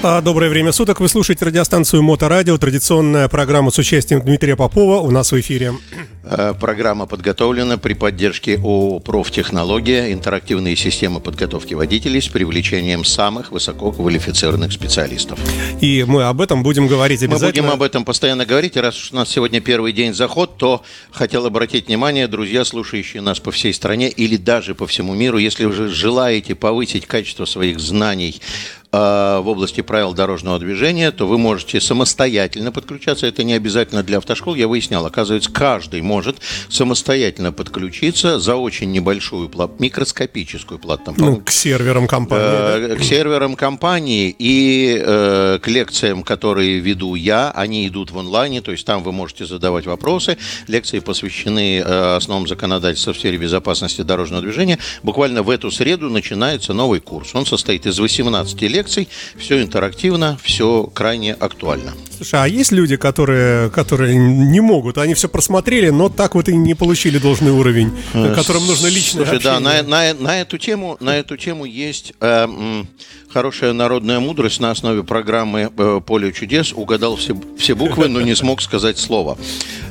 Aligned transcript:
А, 0.00 0.20
доброе 0.20 0.48
время 0.48 0.70
суток. 0.70 1.00
Вы 1.00 1.08
слушаете 1.08 1.44
радиостанцию 1.44 2.04
Моторадио. 2.04 2.56
Традиционная 2.56 3.26
программа 3.28 3.72
с 3.72 3.78
участием 3.78 4.20
Дмитрия 4.20 4.54
Попова 4.54 5.00
у 5.00 5.10
нас 5.10 5.32
в 5.32 5.40
эфире. 5.40 5.74
Э, 6.22 6.54
программа 6.58 7.06
подготовлена 7.06 7.78
при 7.78 7.94
поддержке 7.94 8.58
ООО 8.58 9.00
«Профтехнология. 9.00 10.12
Интерактивные 10.12 10.76
системы 10.76 11.18
подготовки 11.18 11.74
водителей 11.74 12.22
с 12.22 12.28
привлечением 12.28 13.04
самых 13.04 13.50
высококвалифицированных 13.50 14.70
специалистов». 14.70 15.40
И 15.80 16.04
мы 16.06 16.24
об 16.24 16.40
этом 16.42 16.62
будем 16.62 16.86
говорить 16.86 17.24
обязательно. 17.24 17.62
Мы 17.62 17.68
будем 17.70 17.74
об 17.74 17.82
этом 17.82 18.04
постоянно 18.04 18.46
говорить. 18.46 18.76
И 18.76 18.80
раз 18.80 18.96
уж 18.96 19.12
у 19.12 19.16
нас 19.16 19.28
сегодня 19.28 19.60
первый 19.60 19.92
день 19.92 20.14
заход, 20.14 20.58
то 20.58 20.82
хотел 21.10 21.44
обратить 21.44 21.88
внимание, 21.88 22.28
друзья, 22.28 22.64
слушающие 22.64 23.20
нас 23.20 23.40
по 23.40 23.50
всей 23.50 23.74
стране 23.74 24.08
или 24.08 24.36
даже 24.36 24.76
по 24.76 24.86
всему 24.86 25.14
миру, 25.14 25.38
если 25.38 25.64
вы 25.64 25.88
желаете 25.88 26.54
повысить 26.54 27.06
качество 27.06 27.46
своих 27.46 27.80
знаний 27.80 28.40
в 28.90 29.42
области 29.44 29.80
правил 29.82 30.14
дорожного 30.14 30.58
движения, 30.58 31.10
то 31.10 31.26
вы 31.26 31.36
можете 31.38 31.80
самостоятельно 31.80 32.72
подключаться. 32.72 33.26
Это 33.26 33.44
не 33.44 33.52
обязательно 33.52 34.02
для 34.02 34.18
автошкол. 34.18 34.54
Я 34.54 34.68
выяснял, 34.68 35.04
оказывается, 35.04 35.50
каждый 35.50 36.00
может 36.00 36.38
самостоятельно 36.68 37.52
подключиться 37.52 38.38
за 38.38 38.56
очень 38.56 38.90
небольшую 38.92 39.50
микроскопическую 39.78 40.78
плату. 40.78 41.14
Ну, 41.16 41.36
к 41.36 41.50
серверам 41.50 42.06
компании. 42.06 42.46
Э, 42.46 42.88
да? 42.88 42.96
К 42.96 43.02
серверам 43.02 43.56
компании 43.56 44.34
и 44.38 45.00
э, 45.04 45.58
к 45.60 45.68
лекциям, 45.68 46.22
которые 46.22 46.78
веду 46.78 47.14
я. 47.14 47.50
Они 47.50 47.86
идут 47.88 48.10
в 48.10 48.18
онлайне, 48.18 48.60
то 48.60 48.72
есть 48.72 48.86
там 48.86 49.02
вы 49.02 49.12
можете 49.12 49.44
задавать 49.44 49.86
вопросы. 49.86 50.38
Лекции 50.66 51.00
посвящены 51.00 51.78
э, 51.78 52.16
основам 52.16 52.46
законодательства 52.46 53.12
в 53.12 53.18
сфере 53.18 53.38
безопасности 53.38 54.02
дорожного 54.02 54.42
движения. 54.42 54.78
Буквально 55.02 55.42
в 55.42 55.50
эту 55.50 55.70
среду 55.70 56.08
начинается 56.10 56.72
новый 56.72 57.00
курс. 57.00 57.34
Он 57.34 57.46
состоит 57.46 57.86
из 57.86 57.98
18 57.98 58.62
лет 58.62 58.77
лекций. 58.78 59.08
Все 59.36 59.60
интерактивно, 59.62 60.38
все 60.42 60.84
крайне 60.94 61.34
актуально. 61.34 61.92
Слушай, 62.18 62.42
а 62.42 62.48
есть 62.48 62.72
люди, 62.72 62.96
которые, 62.96 63.70
которые 63.70 64.16
не 64.16 64.58
могут, 64.60 64.98
они 64.98 65.14
все 65.14 65.28
просмотрели, 65.28 65.90
но 65.90 66.08
так 66.08 66.34
вот 66.34 66.48
и 66.48 66.56
не 66.56 66.74
получили 66.74 67.18
должный 67.18 67.52
уровень, 67.52 67.92
э, 68.12 68.34
которым 68.34 68.66
нужно 68.66 68.88
личное 68.88 69.24
Слушай, 69.24 69.36
общение. 69.36 69.60
да, 69.60 69.82
на, 69.82 69.82
на, 69.84 70.14
на, 70.14 70.40
эту 70.40 70.58
тему, 70.58 70.96
на 70.98 71.16
эту 71.16 71.36
тему 71.36 71.64
есть 71.64 72.12
э, 72.20 72.84
хорошая 73.32 73.72
народная 73.72 74.18
мудрость 74.18 74.58
на 74.58 74.72
основе 74.72 75.04
программы 75.04 75.70
э, 75.76 76.00
«Поле 76.04 76.32
чудес». 76.32 76.72
Угадал 76.72 77.16
все, 77.16 77.36
все 77.56 77.76
буквы, 77.76 78.08
но 78.08 78.20
не 78.20 78.34
смог 78.34 78.62
сказать 78.62 78.98
слово. 78.98 79.38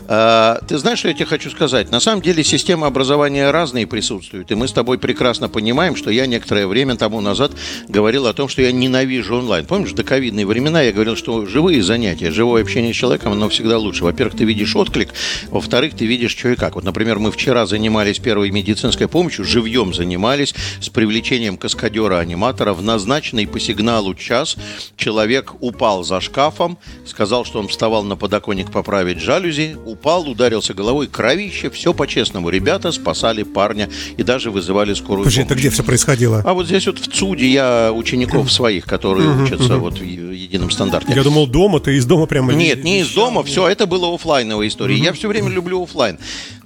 Э, 0.07 0.57
ты 0.67 0.77
знаешь, 0.77 0.99
что 0.99 1.09
я 1.09 1.13
тебе 1.13 1.25
хочу 1.25 1.49
сказать? 1.49 1.91
На 1.91 1.99
самом 1.99 2.21
деле 2.21 2.43
система 2.43 2.87
образования 2.87 3.51
разные 3.51 3.85
присутствуют, 3.85 4.51
и 4.51 4.55
мы 4.55 4.67
с 4.67 4.73
тобой 4.73 4.97
прекрасно 4.97 5.49
понимаем, 5.49 5.95
что 5.95 6.09
я 6.09 6.25
некоторое 6.25 6.67
время 6.67 6.95
тому 6.95 7.21
назад 7.21 7.51
говорил 7.87 8.25
о 8.27 8.33
том, 8.33 8.49
что 8.49 8.61
я 8.61 8.71
ненавижу 8.71 9.37
онлайн. 9.37 9.65
Помнишь, 9.65 9.93
до 9.93 10.03
ковидные 10.03 10.45
времена 10.45 10.81
я 10.81 10.91
говорил, 10.91 11.15
что 11.15 11.45
живые 11.45 11.83
занятия, 11.83 12.16
живое 12.25 12.61
общение 12.61 12.93
с 12.93 12.95
человеком, 12.95 13.31
оно 13.31 13.49
всегда 13.49 13.77
лучше. 13.77 14.03
Во-первых, 14.03 14.35
ты 14.35 14.43
видишь 14.45 14.75
отклик, 14.75 15.09
во-вторых, 15.49 15.95
ты 15.95 16.05
видишь, 16.05 16.31
что 16.31 16.49
и 16.49 16.55
как. 16.55 16.75
Вот, 16.75 16.83
например, 16.83 17.19
мы 17.19 17.31
вчера 17.31 17.65
занимались 17.65 18.19
первой 18.19 18.51
медицинской 18.51 19.07
помощью, 19.07 19.45
живьем 19.45 19.93
занимались 19.93 20.53
с 20.79 20.89
привлечением 20.89 21.57
каскадера-аниматора 21.57 22.73
в 22.73 22.81
назначенный 22.81 23.47
по 23.47 23.59
сигналу 23.59 24.15
час. 24.15 24.55
Человек 24.95 25.53
упал 25.61 26.03
за 26.03 26.21
шкафом, 26.21 26.77
сказал, 27.05 27.45
что 27.45 27.59
он 27.59 27.67
вставал 27.67 28.03
на 28.03 28.15
подоконник 28.15 28.71
поправить 28.71 29.19
жалюзи, 29.19 29.77
упал, 29.85 30.27
ударился 30.27 30.73
головой, 30.73 31.07
кровище, 31.07 31.69
все 31.69 31.93
по-честному. 31.93 32.49
Ребята 32.49 32.91
спасали 32.91 33.43
парня 33.43 33.89
и 34.17 34.23
даже 34.23 34.51
вызывали 34.51 34.93
скорую 34.93 35.25
Подожди, 35.25 35.41
помощь. 35.41 35.51
это 35.51 35.59
где 35.59 35.69
все 35.69 35.83
происходило? 35.83 36.41
А 36.45 36.53
вот 36.53 36.65
здесь 36.65 36.87
вот 36.87 36.99
в 36.99 37.07
ЦУДе 37.07 37.47
я 37.47 37.91
учеников 37.93 38.51
своих, 38.51 38.85
которые 38.85 39.43
учатся 39.43 39.77
вот 39.77 39.99
в 39.99 40.03
едином 40.03 40.71
стандарте. 40.71 41.13
Я 41.13 41.23
думал, 41.23 41.47
дома, 41.47 41.79
ты 41.79 41.97
из 41.97 42.05
дома 42.07 42.25
прямо... 42.25 42.53
Нет, 42.53 42.83
не 42.83 43.01
из 43.01 43.13
дома, 43.13 43.43
все, 43.43 43.67
это 43.67 43.85
было 43.85 44.13
офлайновая 44.13 44.67
история. 44.67 44.95
Я 44.95 45.13
все 45.13 45.27
время 45.27 45.49
люблю 45.49 45.83
офлайн. 45.83 46.17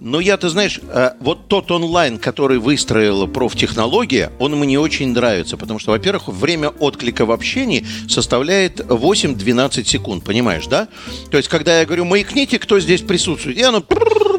Но 0.03 0.19
я, 0.19 0.35
ты 0.35 0.49
знаешь, 0.49 0.79
э, 0.81 1.11
вот 1.19 1.47
тот 1.47 1.69
онлайн, 1.69 2.17
который 2.17 2.57
выстроила 2.57 3.27
профтехнология, 3.27 4.31
он 4.39 4.55
мне 4.55 4.79
очень 4.79 5.13
нравится, 5.13 5.57
потому 5.57 5.77
что, 5.77 5.91
во-первых, 5.91 6.27
время 6.27 6.69
отклика 6.69 7.27
в 7.27 7.31
общении 7.31 7.85
составляет 8.09 8.79
8-12 8.79 9.85
секунд, 9.85 10.23
понимаешь, 10.23 10.65
да? 10.65 10.87
То 11.29 11.37
есть, 11.37 11.49
когда 11.49 11.79
я 11.79 11.85
говорю, 11.85 12.05
маякните, 12.05 12.57
кто 12.57 12.79
здесь 12.79 13.01
присутствует. 13.01 13.59
И 13.59 13.61
оно 13.61 13.81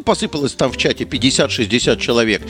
посыпалось 0.04 0.54
там 0.54 0.72
в 0.72 0.76
чате 0.76 1.04
50-60 1.04 2.00
человек. 2.00 2.42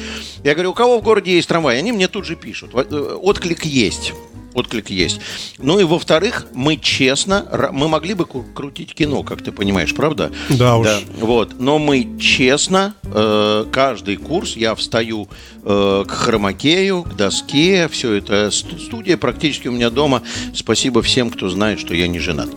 Я 0.42 0.54
говорю, 0.54 0.70
у 0.70 0.74
кого 0.74 0.98
в 0.98 1.02
городе 1.02 1.36
есть 1.36 1.48
трамвай? 1.48 1.78
Они 1.78 1.92
мне 1.92 2.08
тут 2.08 2.24
же 2.24 2.34
пишут. 2.34 2.70
Э, 2.72 3.18
отклик 3.20 3.66
есть 3.66 4.14
отклик 4.54 4.90
есть. 4.90 5.20
Ну 5.58 5.78
и 5.78 5.84
во-вторых, 5.84 6.46
мы 6.52 6.76
честно, 6.76 7.70
мы 7.72 7.88
могли 7.88 8.14
бы 8.14 8.26
крутить 8.26 8.94
кино, 8.94 9.22
как 9.22 9.42
ты 9.42 9.52
понимаешь, 9.52 9.94
правда? 9.94 10.30
Да 10.48 10.76
уж. 10.76 10.86
Да, 10.86 10.98
вот, 11.20 11.58
но 11.58 11.78
мы 11.78 12.18
честно, 12.20 12.94
э, 13.04 13.64
каждый 13.72 14.16
курс 14.16 14.56
я 14.56 14.74
встаю 14.74 15.28
э, 15.62 16.04
к 16.06 16.10
хромакею, 16.10 17.02
к 17.02 17.14
доске, 17.16 17.88
все 17.88 18.14
это 18.14 18.50
студия 18.50 19.16
практически 19.16 19.68
у 19.68 19.72
меня 19.72 19.90
дома. 19.90 20.22
Спасибо 20.54 21.02
всем, 21.02 21.30
кто 21.30 21.48
знает, 21.48 21.80
что 21.80 21.94
я 21.94 22.08
не 22.08 22.18
женат. 22.18 22.50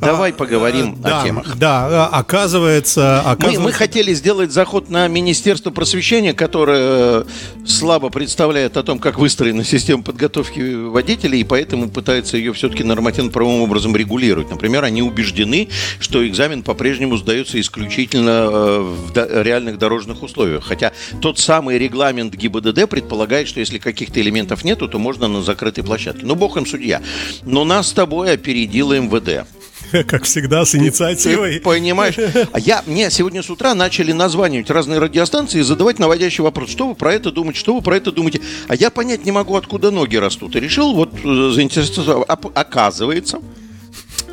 Давай 0.00 0.32
поговорим 0.32 0.98
а, 1.02 1.06
о 1.06 1.10
да, 1.10 1.24
темах. 1.24 1.56
Да, 1.56 2.06
оказывается... 2.06 3.20
оказывается... 3.20 3.60
Мы, 3.60 3.66
мы 3.66 3.72
хотели 3.72 4.14
сделать 4.14 4.50
заход 4.50 4.88
на 4.88 5.08
Министерство 5.08 5.70
просвещения, 5.70 6.32
которое 6.32 6.80
э, 6.80 7.24
слабо 7.66 8.08
представляет 8.08 8.76
о 8.76 8.82
том, 8.82 8.98
как 8.98 9.18
выстроена 9.18 9.64
система 9.64 10.02
подготовки 10.02 10.86
водителей, 10.86 11.40
и 11.40 11.44
поэтому 11.44 11.90
пытается 11.90 12.36
ее 12.36 12.52
все-таки 12.52 12.82
нормативно-правовым 12.82 13.62
образом 13.62 13.94
регулировать. 13.94 14.50
Например, 14.50 14.84
они 14.84 15.02
убеждены, 15.02 15.68
что 15.98 16.26
экзамен 16.26 16.62
по-прежнему 16.62 17.16
сдается 17.16 17.60
исключительно 17.60 18.48
э, 18.50 18.80
в 18.80 19.42
реальных 19.42 19.78
дорожных 19.78 20.22
условиях. 20.22 20.64
Хотя 20.64 20.92
тот 21.20 21.38
самый 21.38 21.78
регламент 21.78 22.34
ГИБДД 22.34 22.88
предполагает, 22.88 23.48
что 23.48 23.60
если 23.60 23.78
каких-то 23.78 24.20
элементов 24.20 24.64
нету, 24.64 24.88
то 24.88 24.98
можно 24.98 25.28
на 25.28 25.42
закрытой 25.42 25.82
площадке. 25.82 26.24
Ну, 26.24 26.34
бог 26.34 26.56
им 26.56 26.66
судья. 26.66 27.02
Но 27.42 27.64
нас 27.64 27.88
с 27.88 27.92
тобой 27.92 28.32
опередила 28.32 28.98
МВД. 28.98 29.46
Как 30.06 30.24
всегда, 30.24 30.64
с 30.64 30.74
инициативой. 30.74 31.54
Ты 31.54 31.60
понимаешь? 31.60 32.16
А 32.52 32.58
я, 32.58 32.82
мне 32.86 33.10
сегодня 33.10 33.42
с 33.42 33.50
утра 33.50 33.74
начали 33.74 34.12
названивать 34.12 34.70
разные 34.70 34.98
радиостанции 34.98 35.60
и 35.60 35.62
задавать 35.62 35.98
наводящий 35.98 36.42
вопрос. 36.42 36.70
Что 36.70 36.88
вы 36.88 36.94
про 36.94 37.12
это 37.14 37.30
думаете? 37.30 37.58
Что 37.58 37.74
вы 37.74 37.82
про 37.82 37.96
это 37.96 38.12
думаете? 38.12 38.40
А 38.68 38.74
я 38.74 38.90
понять 38.90 39.24
не 39.24 39.32
могу, 39.32 39.56
откуда 39.56 39.90
ноги 39.90 40.16
растут. 40.16 40.56
И 40.56 40.60
решил 40.60 40.94
вот 40.94 41.12
э, 41.24 41.50
заинтересоваться. 41.54 42.26
Оказывается, 42.54 43.40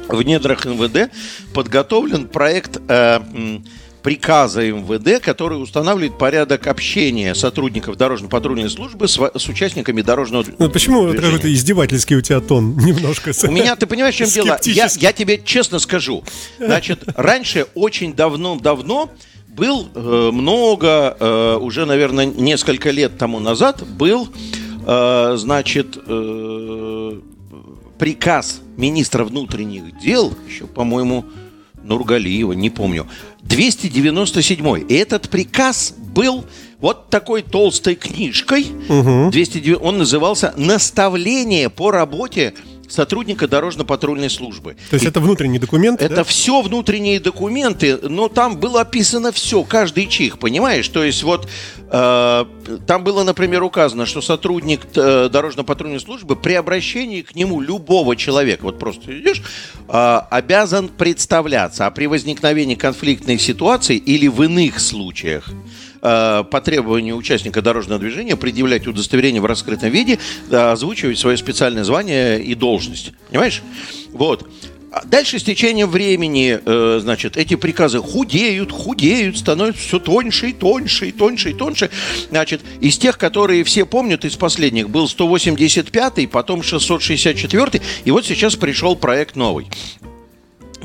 в 0.08 0.22
недрах 0.22 0.66
МВД 0.66 1.12
подготовлен 1.54 2.28
проект 2.28 2.80
э, 2.88 3.20
приказа 4.02 4.62
МВД, 4.64 5.22
который 5.22 5.62
устанавливает 5.62 6.18
порядок 6.18 6.68
общения 6.68 7.36
сотрудников 7.36 7.98
дорожно-патрульной 7.98 8.70
службы 8.70 9.08
с, 9.08 9.18
с 9.18 9.50
участниками 9.50 10.02
дорожного 10.02 10.46
ну, 10.58 10.70
Почему 10.70 11.08
это 11.08 11.22
какой-то 11.22 11.52
издевательский 11.54 12.16
у 12.16 12.22
тебя 12.22 12.40
тон 12.40 12.78
немножко? 12.78 13.32
У 13.44 13.52
меня, 13.52 13.76
ты 13.76 13.88
понимаешь, 13.88 14.16
в 14.16 14.18
чем 14.18 14.30
дело? 14.30 14.60
Я, 14.64 14.88
я 15.00 15.14
тебе 15.14 15.42
честно 15.44 15.80
скажу. 15.80 16.24
Значит, 16.60 17.04
раньше, 17.16 17.68
очень 17.74 18.14
давно-давно, 18.14 19.12
был 19.58 19.90
э, 19.94 20.30
много, 20.32 21.18
э, 21.20 21.58
уже, 21.60 21.86
наверное, 21.86 22.26
несколько 22.26 22.92
лет 22.92 23.18
тому 23.18 23.40
назад, 23.40 23.84
был, 23.88 24.30
э, 24.86 25.34
значит, 25.36 25.98
э, 26.06 27.20
приказ 27.98 28.62
министра 28.78 29.24
внутренних 29.24 30.00
дел, 30.00 30.34
еще, 30.48 30.68
по-моему, 30.68 31.26
Нургалиева, 31.84 32.54
не 32.54 32.70
помню, 32.70 33.08
297. 33.48 34.86
И 34.90 34.94
этот 34.94 35.30
приказ 35.30 35.94
был 35.98 36.46
вот 36.80 37.10
такой 37.10 37.42
толстой 37.42 37.96
книжкой. 37.96 38.68
Угу. 38.90 39.32
209, 39.32 39.80
он 39.82 39.98
назывался 39.98 40.54
«Наставление 40.58 41.70
по 41.70 41.92
работе 41.92 42.54
сотрудника 42.88 43.48
дорожно-патрульной 43.48 44.30
службы. 44.30 44.76
То 44.90 44.96
есть 44.96 45.06
и 45.06 45.08
это 45.08 45.20
внутренний 45.20 45.60
документ? 45.60 46.02
Это 46.02 46.18
да? 46.18 46.24
все 46.24 46.62
внутренние 46.62 47.20
документы, 47.20 47.98
но 47.98 48.28
там 48.28 48.58
было 48.58 48.82
описано 48.82 49.32
все, 49.32 49.64
каждый 49.64 50.08
чих, 50.08 50.40
понимаешь? 50.40 50.88
То 50.88 51.04
есть 51.04 51.24
вот 51.24 51.48
э, 51.90 52.46
там 52.86 53.04
было, 53.04 53.24
например, 53.24 53.64
указано, 53.64 54.06
что 54.06 54.22
сотрудник 54.22 54.82
э, 54.96 55.30
дорожно-патрульной 55.32 56.00
службы 56.00 56.36
при 56.36 56.54
обращении 56.54 57.22
к 57.22 57.36
нему 57.36 57.62
любого 57.62 58.16
человека, 58.16 58.64
вот 58.64 58.80
просто 58.80 59.20
идешь, 59.20 59.42
э, 59.88 60.22
обязан 60.30 60.90
представляться, 60.90 61.86
а 61.86 61.92
при 61.92 62.08
возникновении 62.08 62.76
конфликтной 62.76 63.40
ситуации 63.40 63.98
или 63.98 64.28
в 64.28 64.44
иных 64.44 64.80
случаях 64.80 65.50
Э, 66.02 66.44
по 66.50 66.62
требованию 66.62 67.16
участника 67.16 67.62
дорожного 67.62 68.00
движения 68.00 68.36
предъявлять 68.36 68.88
удостоверение 68.88 69.42
в 69.42 69.46
раскрытом 69.46 69.90
виде, 69.90 70.20
озвучивать 70.52 71.18
свое 71.18 71.38
специальное 71.38 71.84
звание 71.84 72.42
и 72.42 72.56
должность. 72.56 73.14
Понимаешь? 73.30 73.64
Вот. 74.12 74.48
А 74.92 75.06
дальше 75.06 75.38
с 75.38 75.44
течением 75.44 75.90
времени, 75.90 76.60
э, 76.64 77.00
значит, 77.02 77.36
эти 77.36 77.56
приказы 77.56 78.00
худеют, 78.00 78.72
худеют, 78.72 79.38
становятся 79.38 79.82
все 79.82 80.00
тоньше 80.00 80.50
и 80.50 80.54
тоньше 80.54 81.10
и 81.10 81.12
тоньше 81.12 81.52
и 81.52 81.54
тоньше. 81.54 81.90
Значит, 82.30 82.62
из 82.80 82.98
тех, 82.98 83.18
которые 83.18 83.64
все 83.64 83.86
помнят, 83.86 84.24
из 84.24 84.36
последних 84.36 84.90
был 84.90 85.06
185-й, 85.06 86.28
потом 86.28 86.62
664-й, 86.62 87.82
и 88.06 88.12
вот 88.12 88.26
сейчас 88.26 88.56
пришел 88.56 88.96
проект 88.96 89.36
новый. 89.36 89.68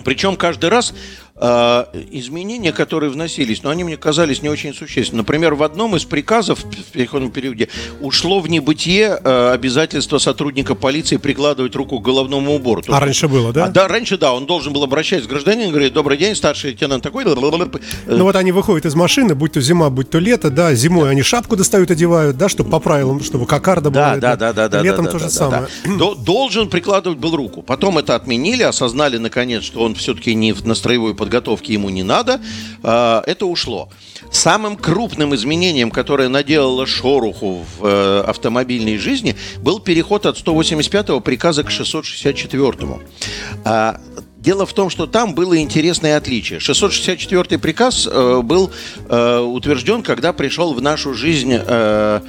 Причем 0.05 0.37
каждый 0.37 0.71
раз 0.71 0.93
э, 0.93 1.22
изменения, 1.43 2.73
которые 2.73 3.11
вносились, 3.11 3.63
но 3.63 3.71
они 3.71 3.83
мне 3.85 3.97
казались 3.97 4.43
не 4.43 4.49
очень 4.49 4.73
существенными. 4.73 5.23
Например, 5.23 5.55
в 5.55 5.63
одном 5.63 5.97
из 5.97 6.05
приказов 6.05 6.61
в 6.63 6.93
переходном 6.93 7.31
периоде 7.31 7.69
ушло 8.01 8.41
в 8.41 8.49
небытие 8.49 9.19
э, 9.23 9.51
обязательство 9.53 10.19
сотрудника 10.19 10.75
полиции 10.75 11.17
прикладывать 11.17 11.75
руку 11.75 11.99
к 11.99 12.03
головному 12.05 12.55
убору. 12.55 12.83
А 12.89 13.01
раньше 13.01 13.29
было, 13.29 13.53
да? 13.53 13.65
А, 13.65 13.69
да, 13.69 13.89
раньше, 13.89 14.19
да, 14.19 14.33
он 14.33 14.47
должен 14.47 14.73
был 14.73 14.85
обращаться 14.85 15.27
к 15.27 15.31
гражданину, 15.31 15.71
говорить, 15.71 15.93
добрый 15.93 16.17
день, 16.17 16.37
старший 16.37 16.71
лейтенант 16.71 17.03
такой. 17.03 17.25
Ну 17.25 18.25
вот 18.25 18.37
они 18.37 18.53
выходят 18.53 18.87
из 18.87 18.95
машины, 18.95 19.35
будь 19.35 19.53
то 19.53 19.61
зима, 19.61 19.91
будь 19.91 20.11
то 20.11 20.19
лето, 20.19 20.51
да, 20.51 20.75
зимой 20.75 21.11
они 21.11 21.23
шапку 21.23 21.57
достают, 21.57 21.91
одевают, 21.91 22.37
да, 22.37 22.49
чтобы 22.49 22.71
по 22.71 22.79
правилам, 22.79 23.23
чтобы 23.23 23.47
кокарда 23.47 23.91
была. 23.91 24.17
Да, 24.17 24.37
да, 24.37 24.53
да, 24.53 24.69
да. 24.69 24.83
Летом 24.83 25.07
то 25.07 25.19
же 25.19 25.29
самое. 25.29 25.67
Должен 26.25 26.69
прикладывать 26.69 27.19
был 27.19 27.35
руку. 27.35 27.63
Потом 27.63 27.99
это 27.99 28.15
отменили, 28.15 28.63
осознали 28.63 29.19
наконец, 29.19 29.63
что 29.65 29.81
он 29.81 29.95
все-таки 29.95 30.35
не 30.35 30.53
в 30.53 30.65
настроевой 30.67 31.15
подготовке 31.33 31.73
ему 31.73 31.89
не 31.89 32.03
надо. 32.03 32.41
А, 32.83 33.23
это 33.27 33.47
ушло. 33.47 33.89
Самым 34.31 34.77
крупным 34.77 35.35
изменением, 35.35 35.91
которое 35.91 36.29
наделало 36.29 36.87
шороху 36.87 37.65
в 37.79 37.87
э, 37.87 38.21
автомобильной 38.27 38.99
жизни, 38.99 39.35
был 39.59 39.81
переход 39.81 40.27
от 40.27 40.37
185-го 40.37 41.21
приказа 41.21 41.65
к 41.65 41.71
664-му. 41.71 43.01
А, 43.65 44.01
Дело 44.37 44.67
в 44.67 44.73
том, 44.73 44.91
что 44.91 45.07
там 45.07 45.37
было 45.37 45.57
интересное 45.57 46.17
отличие. 46.17 46.59
664 46.59 47.61
приказ 47.61 48.09
э, 48.11 48.41
был 48.43 48.73
э, 49.09 49.39
утвержден, 49.39 50.03
когда 50.03 50.33
пришел 50.33 50.75
в 50.75 50.83
нашу 50.83 51.15
жизнь 51.15 51.53
э, 51.53 52.21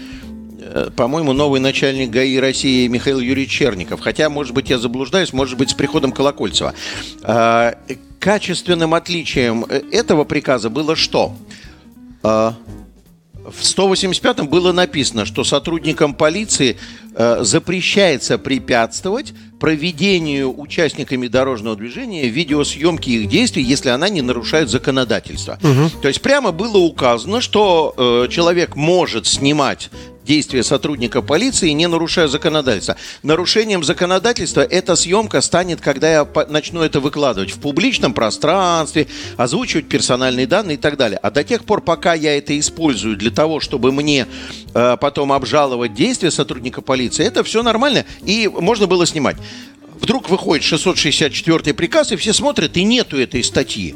э, 0.60 0.90
по-моему, 0.96 1.34
новый 1.34 1.60
начальник 1.60 2.12
ГАИ 2.12 2.38
России 2.38 2.86
Михаил 2.88 3.20
Юрьевич 3.20 3.50
Черников. 3.50 4.00
Хотя, 4.00 4.30
может 4.30 4.54
быть, 4.54 4.70
я 4.70 4.78
заблуждаюсь, 4.78 5.34
может 5.34 5.58
быть, 5.58 5.72
с 5.72 5.74
приходом 5.74 6.12
Колокольцева. 6.12 6.76
Качественным 8.24 8.94
отличием 8.94 9.66
э, 9.68 9.82
этого 9.92 10.24
приказа 10.24 10.70
было 10.70 10.96
что? 10.96 11.36
Э, 12.24 12.54
в 13.44 13.62
185-м 13.62 14.48
было 14.48 14.72
написано, 14.72 15.26
что 15.26 15.44
сотрудникам 15.44 16.14
полиции 16.14 16.78
э, 17.16 17.44
запрещается 17.44 18.38
препятствовать 18.38 19.34
проведению 19.60 20.58
участниками 20.58 21.28
дорожного 21.28 21.76
движения 21.76 22.30
видеосъемки 22.30 23.10
их 23.10 23.28
действий, 23.28 23.62
если 23.62 23.90
она 23.90 24.08
не 24.08 24.22
нарушает 24.22 24.70
законодательство. 24.70 25.60
Угу. 25.62 26.02
То 26.02 26.08
есть 26.08 26.22
прямо 26.22 26.54
было 26.54 26.78
указано, 26.78 27.42
что 27.42 27.94
э, 27.98 28.32
человек 28.32 28.78
может 28.78 29.28
снимать 29.28 29.90
действия 30.26 30.64
сотрудника 30.64 31.22
полиции, 31.22 31.70
не 31.70 31.88
нарушая 31.88 32.28
законодательство. 32.28 32.96
Нарушением 33.24 33.84
законодательства 33.84 34.62
эта 34.62 34.96
съемка 34.96 35.42
станет, 35.42 35.82
когда 35.82 36.12
я 36.12 36.28
начну 36.50 36.82
это 36.82 37.00
выкладывать 37.00 37.52
в 37.52 37.60
публичном 37.60 38.14
пространстве, 38.14 39.08
озвучивать 39.38 39.88
персональные 39.88 40.48
данные 40.48 40.76
и 40.76 40.80
так 40.80 40.98
далее. 40.98 41.20
А 41.22 41.32
до 41.32 41.44
тех 41.44 41.66
пор, 41.66 41.82
пока 41.82 42.14
я 42.14 42.38
это 42.38 42.58
использую 42.60 43.18
для 43.18 43.32
того, 43.32 43.60
чтобы 43.60 43.92
мне 43.92 44.28
э, 44.74 44.98
потом 45.00 45.32
обжаловать 45.32 45.94
действия 45.94 46.32
сотрудника 46.32 46.82
полиции, 46.82 47.26
это 47.26 47.44
все 47.44 47.64
нормально, 47.64 48.06
и 48.26 48.48
можно 48.48 48.88
было 48.88 49.06
снимать. 49.06 49.38
Вдруг 50.02 50.30
выходит 50.30 50.64
664 50.66 51.74
приказ, 51.74 52.12
и 52.12 52.16
все 52.16 52.34
смотрят, 52.34 52.76
и 52.76 52.84
нету 52.84 53.18
этой 53.18 53.44
статьи. 53.44 53.96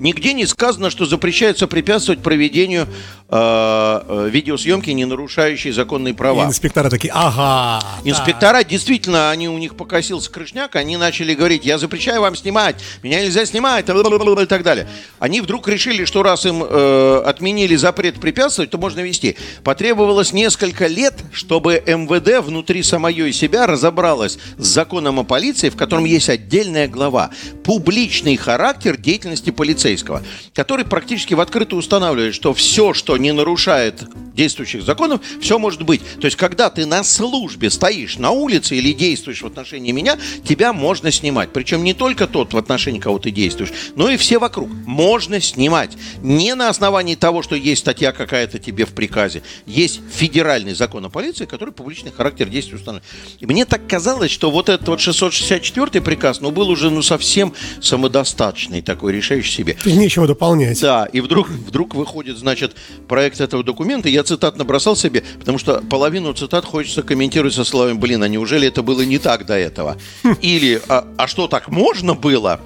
Нигде 0.00 0.32
не 0.32 0.46
сказано, 0.46 0.88
что 0.88 1.04
запрещается 1.04 1.66
препятствовать 1.66 2.22
проведению 2.22 2.88
э, 3.28 4.00
э, 4.08 4.28
видеосъемки, 4.32 4.88
не 4.88 5.04
нарушающей 5.04 5.72
законные 5.72 6.14
права. 6.14 6.44
И 6.44 6.46
инспектора 6.46 6.88
такие, 6.88 7.12
ага. 7.14 7.84
Инспектора, 8.02 8.54
да. 8.54 8.64
действительно, 8.64 9.30
они 9.30 9.50
у 9.50 9.58
них 9.58 9.76
покосился 9.76 10.30
крышняк, 10.30 10.74
они 10.76 10.96
начали 10.96 11.34
говорить, 11.34 11.66
я 11.66 11.76
запрещаю 11.76 12.22
вам 12.22 12.34
снимать, 12.34 12.76
меня 13.02 13.20
нельзя 13.22 13.44
снимать, 13.44 13.84
и 13.90 14.46
так 14.46 14.62
далее. 14.62 14.88
Они 15.18 15.42
вдруг 15.42 15.68
решили, 15.68 16.06
что 16.06 16.22
раз 16.22 16.46
им 16.46 16.64
э, 16.64 17.22
отменили 17.26 17.76
запрет 17.76 18.18
препятствовать, 18.18 18.70
то 18.70 18.78
можно 18.78 19.00
вести. 19.00 19.36
Потребовалось 19.64 20.32
несколько 20.32 20.86
лет, 20.86 21.12
чтобы 21.30 21.74
МВД 21.86 22.42
внутри 22.42 22.82
самое 22.82 23.34
себя 23.34 23.66
разобралось 23.66 24.38
с 24.56 24.66
законом 24.66 25.20
о 25.20 25.24
полиции, 25.24 25.68
в 25.68 25.76
котором 25.76 26.06
есть 26.06 26.30
отдельная 26.30 26.88
глава. 26.88 27.32
Публичный 27.64 28.38
характер 28.38 28.96
деятельности 28.96 29.50
полицейских 29.50 29.89
полицейского, 29.90 30.22
который 30.54 30.84
практически 30.84 31.34
в 31.34 31.40
открытую 31.40 31.80
устанавливает, 31.80 32.34
что 32.34 32.54
все, 32.54 32.94
что 32.94 33.16
не 33.16 33.32
нарушает 33.32 34.04
действующих 34.34 34.82
законов, 34.82 35.20
все 35.40 35.58
может 35.58 35.82
быть. 35.82 36.00
То 36.20 36.26
есть, 36.26 36.36
когда 36.36 36.70
ты 36.70 36.86
на 36.86 37.04
службе 37.04 37.70
стоишь 37.70 38.16
на 38.18 38.30
улице 38.30 38.76
или 38.76 38.92
действуешь 38.92 39.42
в 39.42 39.46
отношении 39.46 39.92
меня, 39.92 40.18
тебя 40.46 40.72
можно 40.72 41.10
снимать. 41.10 41.52
Причем 41.52 41.84
не 41.84 41.94
только 41.94 42.26
тот, 42.26 42.52
в 42.52 42.58
отношении 42.58 43.00
кого 43.00 43.18
ты 43.18 43.30
действуешь, 43.30 43.72
но 43.96 44.10
и 44.10 44.16
все 44.16 44.38
вокруг. 44.38 44.70
Можно 44.86 45.40
снимать. 45.40 45.96
Не 46.22 46.54
на 46.54 46.68
основании 46.68 47.16
того, 47.16 47.42
что 47.42 47.54
есть 47.54 47.80
статья 47.80 48.12
какая-то 48.12 48.58
тебе 48.58 48.84
в 48.84 48.90
приказе. 48.90 49.42
Есть 49.66 50.00
федеральный 50.12 50.74
закон 50.74 51.04
о 51.04 51.10
полиции, 51.10 51.44
который 51.44 51.72
публичный 51.72 52.12
характер 52.12 52.48
действия 52.48 52.76
устанавливает. 52.76 53.10
И 53.40 53.46
мне 53.46 53.64
так 53.64 53.86
казалось, 53.86 54.30
что 54.30 54.50
вот 54.50 54.68
этот 54.68 54.88
вот 54.88 55.00
664 55.00 56.00
приказ, 56.00 56.40
ну, 56.40 56.50
был 56.50 56.68
уже 56.70 56.90
ну 56.90 57.02
совсем 57.02 57.52
самодостаточный 57.80 58.82
такой, 58.82 59.12
решающий 59.12 59.52
себе. 59.52 59.76
Нечего 59.84 60.26
дополнять. 60.26 60.80
Да, 60.80 61.06
и 61.06 61.20
вдруг, 61.20 61.48
вдруг 61.48 61.94
выходит, 61.94 62.36
значит, 62.36 62.76
проект 63.08 63.40
этого 63.40 63.62
документа. 63.62 64.08
Я 64.08 64.22
цитат 64.22 64.56
набросал 64.56 64.96
себе, 64.96 65.24
потому 65.38 65.58
что 65.58 65.80
половину 65.80 66.32
цитат 66.32 66.64
хочется 66.64 67.02
комментировать 67.02 67.54
со 67.54 67.64
словами, 67.64 67.94
блин, 67.94 68.22
а 68.22 68.28
неужели 68.28 68.68
это 68.68 68.82
было 68.82 69.02
не 69.02 69.18
так 69.18 69.46
до 69.46 69.54
этого? 69.54 69.96
Или, 70.42 70.80
а, 70.88 71.06
а 71.16 71.26
что, 71.26 71.48
так 71.48 71.68
можно 71.68 72.14
было? 72.14 72.60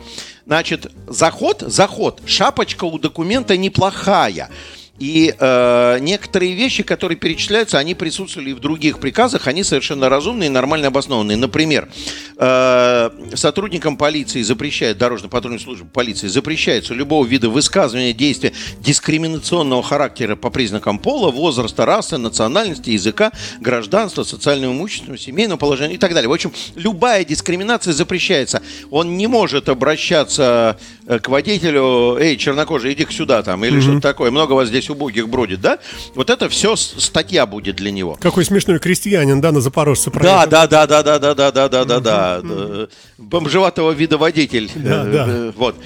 Значит, 0.46 0.92
заход, 1.08 1.62
заход, 1.66 2.20
шапочка 2.26 2.84
у 2.84 2.98
документа 2.98 3.56
неплохая. 3.56 4.50
И 4.98 5.34
э, 5.36 5.98
некоторые 6.00 6.54
вещи, 6.54 6.84
которые 6.84 7.18
перечисляются, 7.18 7.78
они 7.78 7.96
присутствовали 7.96 8.50
и 8.50 8.52
в 8.52 8.60
других 8.60 9.00
приказах, 9.00 9.48
они 9.48 9.64
совершенно 9.64 10.08
разумные 10.08 10.46
и 10.46 10.50
нормально 10.50 10.86
обоснованные. 10.86 11.36
Например, 11.36 11.88
э, 12.36 13.10
сотрудникам 13.34 13.96
полиции 13.96 14.42
запрещает, 14.42 14.96
дорожно-патрульной 14.98 15.58
службы 15.58 15.88
полиции 15.92 16.28
запрещается 16.28 16.94
любого 16.94 17.26
вида 17.26 17.48
высказывания 17.48 18.12
действия 18.12 18.52
дискриминационного 18.78 19.82
характера 19.82 20.36
по 20.36 20.50
признакам 20.50 21.00
пола, 21.00 21.32
возраста, 21.32 21.84
расы, 21.86 22.16
национальности, 22.16 22.90
языка, 22.90 23.32
гражданства, 23.60 24.22
социального 24.22 24.72
имущества, 24.72 25.18
семейного 25.18 25.58
положения 25.58 25.94
и 25.94 25.98
так 25.98 26.14
далее. 26.14 26.28
В 26.28 26.32
общем, 26.32 26.52
любая 26.76 27.24
дискриминация 27.24 27.92
запрещается. 27.92 28.62
Он 28.92 29.16
не 29.16 29.26
может 29.26 29.68
обращаться 29.68 30.78
э, 31.06 31.18
к 31.18 31.28
водителю, 31.28 32.16
эй, 32.20 32.36
чернокожий, 32.36 32.92
иди 32.92 33.04
сюда 33.10 33.42
там, 33.42 33.64
или 33.64 33.78
mm-hmm. 33.78 33.82
что-то 33.82 34.00
такое. 34.00 34.30
Много 34.30 34.52
вас 34.52 34.68
здесь 34.68 34.83
здесь 34.84 34.90
убогих 34.90 35.28
бродит, 35.28 35.60
да? 35.60 35.78
Вот 36.14 36.30
это 36.30 36.48
все 36.48 36.76
статья 36.76 37.46
будет 37.46 37.76
для 37.76 37.90
него. 37.90 38.18
Какой 38.20 38.44
смешной 38.44 38.78
крестьянин, 38.78 39.40
да, 39.40 39.52
на 39.52 39.60
Запорожце 39.60 40.10
проехал. 40.10 40.50
Да, 40.50 40.66
да, 40.66 40.86
да, 40.86 41.02
да, 41.02 41.18
да, 41.18 41.34
да, 41.34 41.50
да, 41.50 41.68
да, 41.68 41.84
да, 41.84 42.00
да, 42.00 42.40
да. 42.42 42.88
Бомжеватого 43.18 43.92
вида 43.92 44.18
водитель. 44.18 44.70
Да, 44.74 45.04
да. 45.04 45.52
Вот. 45.56 45.76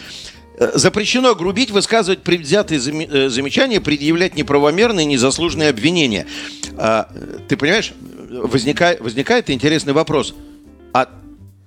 Запрещено 0.75 1.37
грубить, 1.37 1.71
высказывать 1.71 2.23
предвзятые 2.23 2.81
замечания, 2.81 3.81
предъявлять 3.81 4.35
неправомерные, 4.35 5.07
незаслуженные 5.07 5.69
обвинения. 5.71 6.27
А, 6.77 7.09
ты 7.49 7.57
понимаешь, 7.57 7.93
возникает, 8.29 9.01
возникает 9.01 9.51
интересный 9.51 9.93
вопрос. 9.93 10.35
А 10.93 11.09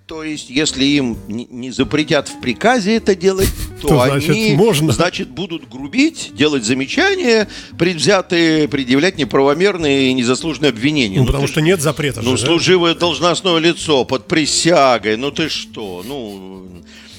то 0.08 0.24
есть, 0.26 0.50
если 0.50 0.84
им 0.84 1.18
не 1.30 1.72
запретят 1.72 2.28
в 2.28 2.42
приказе 2.42 2.98
это 2.98 3.16
делать, 3.16 3.48
то, 3.82 3.88
то 3.88 4.06
значит, 4.06 4.30
они, 4.30 4.54
можно. 4.54 4.92
значит, 4.92 5.30
будут 5.30 5.68
грубить, 5.68 6.32
делать 6.34 6.64
замечания, 6.64 7.48
предвзятые, 7.78 8.68
предъявлять 8.68 9.18
неправомерные 9.18 10.10
и 10.10 10.14
незаслуженные 10.14 10.70
обвинения. 10.70 11.18
Ну, 11.18 11.24
ну 11.24 11.28
потому 11.28 11.48
что 11.48 11.60
ж, 11.60 11.64
нет 11.64 11.82
запрета. 11.82 12.22
Ну, 12.22 12.38
же, 12.38 12.46
служивое 12.46 12.94
да? 12.94 13.02
должностное 13.02 13.58
лицо 13.58 14.06
под 14.06 14.28
присягой, 14.28 15.18
ну 15.18 15.32
ты 15.32 15.50
что, 15.50 16.04
ну 16.06 16.68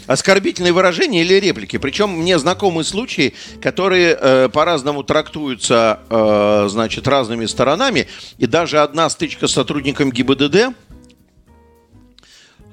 оскорбительные 0.07 0.73
выражения 0.73 1.23
или 1.23 1.35
реплики. 1.35 1.79
Причем 1.79 2.11
мне 2.11 2.39
знакомы 2.39 2.85
случаи, 2.85 3.35
которые 3.61 4.17
э, 4.21 4.49
по-разному 4.53 5.03
трактуются, 5.03 6.01
э, 6.11 6.67
значит, 6.69 7.09
разными 7.09 7.47
сторонами. 7.47 8.09
И 8.39 8.47
даже 8.47 8.81
одна 8.81 9.09
стычка 9.11 9.47
с 9.47 9.53
сотрудником 9.53 10.11
ГИБДД 10.11 10.75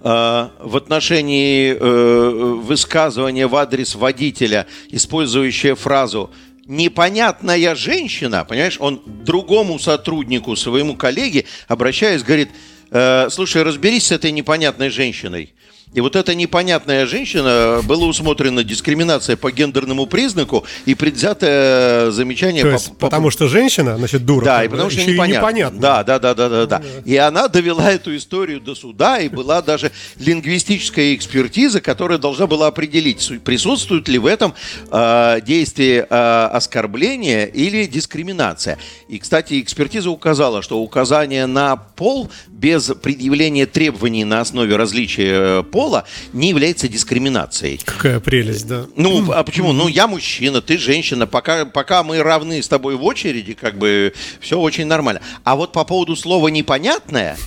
в 0.01 0.77
отношении 0.77 1.73
э, 1.73 2.29
высказывания 2.29 3.47
в 3.47 3.55
адрес 3.55 3.95
водителя, 3.95 4.65
использующая 4.89 5.75
фразу 5.75 6.31
«непонятная 6.65 7.75
женщина», 7.75 8.45
понимаешь, 8.45 8.77
он 8.79 9.01
другому 9.05 9.77
сотруднику, 9.79 10.55
своему 10.55 10.95
коллеге, 10.95 11.45
обращаясь, 11.67 12.23
говорит, 12.23 12.49
«Э, 12.91 13.27
слушай, 13.29 13.63
разберись 13.63 14.07
с 14.07 14.11
этой 14.11 14.31
непонятной 14.31 14.89
женщиной. 14.89 15.53
И 15.91 16.01
вот 16.01 16.15
эта 16.15 16.35
непонятная 16.35 17.07
женщина 17.07 17.81
была 17.83 18.05
усмотрена 18.05 18.63
дискриминация 18.63 19.35
по 19.35 19.51
гендерному 19.51 20.05
признаку 20.05 20.63
и 20.85 20.93
предвзятое 20.93 22.11
замечание. 22.11 22.61
То 22.61 22.69
есть, 22.69 22.89
по, 22.89 23.07
потому 23.07 23.27
по... 23.27 23.31
что 23.31 23.47
женщина, 23.47 23.97
значит, 23.97 24.23
дура. 24.23 24.45
Да, 24.45 24.63
и 24.63 24.67
потому 24.67 24.91
что 24.91 25.03
непонятно. 25.03 25.47
непонятно. 25.47 25.79
Да, 25.79 26.03
да, 26.03 26.19
да, 26.19 26.33
да, 26.35 26.49
да, 26.49 26.65
да. 26.67 26.81
И 27.05 27.15
она 27.15 27.47
довела 27.47 27.91
эту 27.91 28.15
историю 28.15 28.61
до 28.61 28.75
суда, 28.75 29.19
и 29.19 29.29
была 29.29 29.63
даже 29.63 29.91
лингвистическая 30.19 31.15
экспертиза, 31.15 31.81
которая 31.81 32.19
должна 32.19 32.45
была 32.45 32.67
определить, 32.67 33.27
присутствует 33.43 34.07
ли 34.07 34.19
в 34.19 34.27
этом 34.27 34.53
э, 34.91 35.39
действии 35.43 36.05
э, 36.07 36.49
оскорбления 36.51 37.45
или 37.45 37.85
дискриминация. 37.85 38.77
И, 39.07 39.17
кстати, 39.17 39.59
экспертиза 39.59 40.11
указала, 40.11 40.61
что 40.61 40.79
указание 40.79 41.47
на 41.47 41.75
пол 41.77 42.29
без 42.47 42.91
предъявления 43.01 43.65
требований 43.65 44.23
на 44.23 44.41
основе 44.41 44.75
различия 44.75 45.63
пола 45.63 45.78
пола 45.79 46.03
не 46.33 46.49
является 46.49 46.89
дискриминацией. 46.89 47.79
Какая 47.85 48.19
прелесть, 48.19 48.67
да. 48.67 48.85
Ну, 48.97 49.31
а 49.31 49.45
почему? 49.45 49.71
Ну, 49.71 49.87
я 49.87 50.07
мужчина, 50.07 50.61
ты 50.61 50.77
женщина. 50.77 51.25
Пока, 51.25 51.63
пока 51.63 52.03
мы 52.03 52.21
равны 52.21 52.61
с 52.61 52.67
тобой 52.67 52.97
в 52.97 53.05
очереди, 53.05 53.53
как 53.53 53.77
бы 53.77 54.13
все 54.41 54.59
очень 54.59 54.87
нормально. 54.87 55.21
А 55.45 55.55
вот 55.55 55.71
по 55.71 55.85
поводу 55.85 56.17
слова 56.17 56.49
«непонятное», 56.49 57.37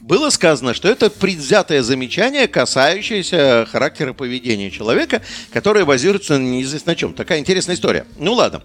было 0.00 0.30
сказано, 0.30 0.72
что 0.72 0.88
это 0.88 1.10
предвзятое 1.10 1.82
замечание, 1.82 2.46
касающееся 2.46 3.66
характера 3.68 4.12
поведения 4.12 4.70
человека, 4.70 5.20
которое 5.52 5.84
базируется 5.84 6.38
неизвестно 6.38 6.92
на 6.92 6.96
чем. 6.96 7.12
Такая 7.12 7.40
интересная 7.40 7.74
история. 7.74 8.06
Ну 8.18 8.34
ладно. 8.34 8.62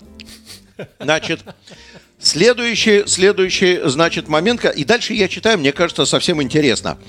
Значит, 0.99 1.39
следующий, 2.19 3.07
следующий, 3.07 3.79
значит, 3.85 4.27
момент. 4.27 4.63
И 4.65 4.85
дальше 4.85 5.15
я 5.15 5.27
читаю, 5.27 5.57
мне 5.57 5.71
кажется, 5.71 6.05
совсем 6.05 6.43
интересно. 6.43 6.99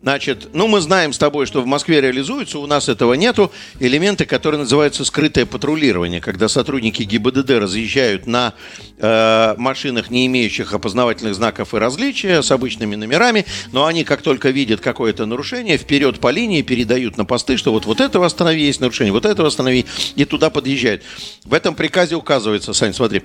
Значит, 0.00 0.50
ну 0.52 0.68
мы 0.68 0.80
знаем 0.80 1.12
с 1.12 1.18
тобой, 1.18 1.46
что 1.46 1.60
в 1.60 1.66
Москве 1.66 2.00
реализуются, 2.00 2.60
у 2.60 2.66
нас 2.66 2.88
этого 2.88 3.14
нету, 3.14 3.50
элементы, 3.80 4.26
которые 4.26 4.60
называются 4.60 5.04
скрытое 5.04 5.44
патрулирование, 5.44 6.20
когда 6.20 6.46
сотрудники 6.48 7.02
ГИБДД 7.02 7.50
разъезжают 7.50 8.28
на 8.28 8.54
э, 8.98 9.54
машинах, 9.58 10.08
не 10.10 10.26
имеющих 10.26 10.72
опознавательных 10.72 11.34
знаков 11.34 11.74
и 11.74 11.78
различия, 11.78 12.42
с 12.42 12.50
обычными 12.52 12.94
номерами, 12.94 13.44
но 13.72 13.86
они, 13.86 14.04
как 14.04 14.22
только 14.22 14.50
видят 14.50 14.80
какое-то 14.80 15.26
нарушение, 15.26 15.76
вперед 15.78 16.20
по 16.20 16.30
линии 16.30 16.62
передают 16.62 17.16
на 17.16 17.24
посты, 17.24 17.56
что 17.56 17.72
вот, 17.72 17.84
вот 17.84 18.00
этого 18.00 18.24
останови, 18.24 18.62
есть 18.62 18.80
нарушение, 18.80 19.12
вот 19.12 19.24
этого 19.24 19.48
останови, 19.48 19.84
и 20.14 20.24
туда 20.24 20.48
подъезжают. 20.48 21.02
В 21.44 21.52
этом 21.52 21.74
приказе 21.74 22.14
указывается, 22.14 22.72
Сань, 22.72 22.94
смотри, 22.94 23.22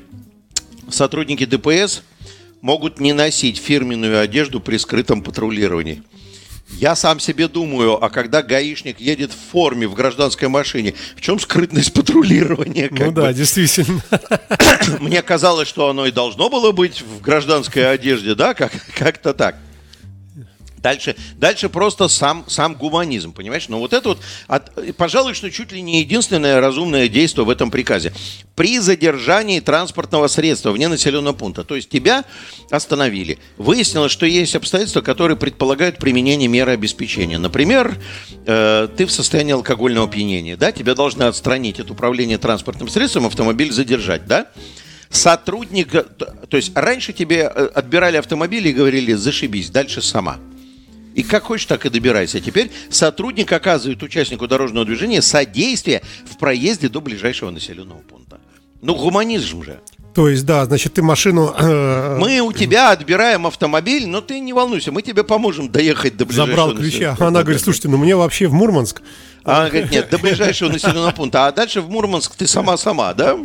сотрудники 0.89 1.45
ДПС 1.45 2.01
могут 2.61 2.99
не 2.99 3.13
носить 3.13 3.57
фирменную 3.57 4.19
одежду 4.19 4.59
при 4.59 4.77
скрытом 4.77 5.21
патрулировании. 5.21 6.01
Я 6.77 6.95
сам 6.95 7.19
себе 7.19 7.47
думаю, 7.47 8.03
а 8.03 8.09
когда 8.09 8.41
гаишник 8.41 8.99
едет 8.99 9.31
в 9.31 9.51
форме 9.51 9.87
в 9.87 9.93
гражданской 9.93 10.47
машине, 10.49 10.93
в 11.15 11.21
чем 11.21 11.39
скрытность 11.39 11.93
патрулирования? 11.93 12.89
Ну 12.91 13.11
да, 13.11 13.27
бы? 13.27 13.33
действительно. 13.33 14.01
Мне 14.99 15.21
казалось, 15.21 15.67
что 15.67 15.89
оно 15.89 16.05
и 16.05 16.11
должно 16.11 16.49
было 16.49 16.71
быть 16.71 17.01
в 17.01 17.21
гражданской 17.21 17.89
одежде, 17.89 18.35
да, 18.35 18.53
как- 18.53 18.73
как-то 18.95 19.33
так. 19.33 19.55
Дальше, 20.83 21.15
дальше 21.37 21.69
просто 21.69 22.09
сам, 22.09 22.43
сам 22.49 22.75
гуманизм, 22.75 23.31
понимаешь? 23.31 23.69
Но 23.69 23.79
вот 23.79 23.93
это 23.93 24.09
вот, 24.09 24.19
от, 24.47 24.69
пожалуй, 24.97 25.33
что 25.33 25.49
чуть 25.49 25.71
ли 25.71 25.81
не 25.81 26.01
единственное 26.01 26.59
разумное 26.59 27.07
действие 27.07 27.45
в 27.45 27.49
этом 27.49 27.71
приказе. 27.71 28.11
При 28.53 28.79
задержании 28.79 29.61
транспортного 29.61 30.27
средства 30.27 30.71
вне 30.71 30.89
населенного 30.89 31.33
пункта, 31.33 31.63
то 31.63 31.77
есть 31.77 31.87
тебя 31.89 32.25
остановили, 32.69 33.39
выяснилось, 33.55 34.11
что 34.11 34.25
есть 34.25 34.57
обстоятельства, 34.57 34.99
которые 34.99 35.37
предполагают 35.37 35.99
применение 35.99 36.49
меры 36.49 36.73
обеспечения. 36.73 37.37
Например, 37.37 37.97
э, 38.45 38.89
ты 38.97 39.05
в 39.05 39.11
состоянии 39.11 39.53
алкогольного 39.53 40.07
опьянения, 40.07 40.57
да, 40.57 40.73
тебя 40.73 40.95
должны 40.95 41.23
отстранить 41.23 41.79
от 41.79 41.91
управления 41.91 42.37
транспортным 42.37 42.89
средством, 42.89 43.25
автомобиль 43.25 43.71
задержать, 43.71 44.25
да? 44.27 44.47
Сотрудник, 45.09 45.91
то 45.91 46.57
есть 46.57 46.73
раньше 46.75 47.13
тебе 47.13 47.43
э, 47.43 47.69
отбирали 47.73 48.17
автомобиль 48.17 48.67
и 48.67 48.73
говорили, 48.73 49.13
зашибись, 49.13 49.69
дальше 49.69 50.01
сама. 50.01 50.39
И 51.13 51.24
как 51.24 51.43
хочешь, 51.43 51.65
так 51.65 51.86
и 51.86 51.89
добирайся. 51.89 52.39
Теперь 52.39 52.72
сотрудник 52.89 53.51
оказывает 53.51 54.01
участнику 54.03 54.48
дорожного 54.48 54.86
движения 54.86 55.22
содействие 55.22 56.01
в 56.25 56.38
проезде 56.38 56.89
до 56.89 57.01
ближайшего 57.01 57.50
населенного 57.50 58.00
пункта. 58.00 58.39
Ну, 58.82 58.96
гуманизм 58.96 59.63
же. 59.63 59.79
То 60.13 60.29
есть, 60.29 60.46
да, 60.46 60.65
значит, 60.65 60.93
ты 60.93 61.01
машину... 61.01 61.53
Э, 61.58 62.17
мы 62.20 62.39
у 62.41 62.51
тебя 62.51 62.91
отбираем 62.91 63.48
автомобиль, 63.48 64.08
но 64.08 64.22
ты 64.22 64.39
не 64.39 64.53
волнуйся, 64.53 64.91
мы 64.91 65.01
тебе 65.01 65.24
поможем 65.24 65.70
доехать 65.72 66.15
до 66.17 66.25
ближайшего 66.25 66.55
Забрал 66.55 66.75
ключи. 66.75 67.03
А 67.03 67.15
она 67.20 67.41
говорит, 67.41 67.62
слушайте, 67.62 67.88
ну 67.88 67.98
мне 67.98 68.15
вообще 68.15 68.48
в 68.48 68.53
Мурманск. 68.53 69.01
А 69.45 69.62
она 69.62 69.69
говорит, 69.69 69.91
нет, 69.91 70.09
до 70.09 70.17
ближайшего 70.17 70.69
населенного 70.69 71.12
пункта. 71.12 71.47
А 71.47 71.51
дальше 71.51 71.81
в 71.81 71.89
Мурманск 71.89 72.35
ты 72.35 72.47
сама-сама, 72.47 73.13
да? 73.13 73.38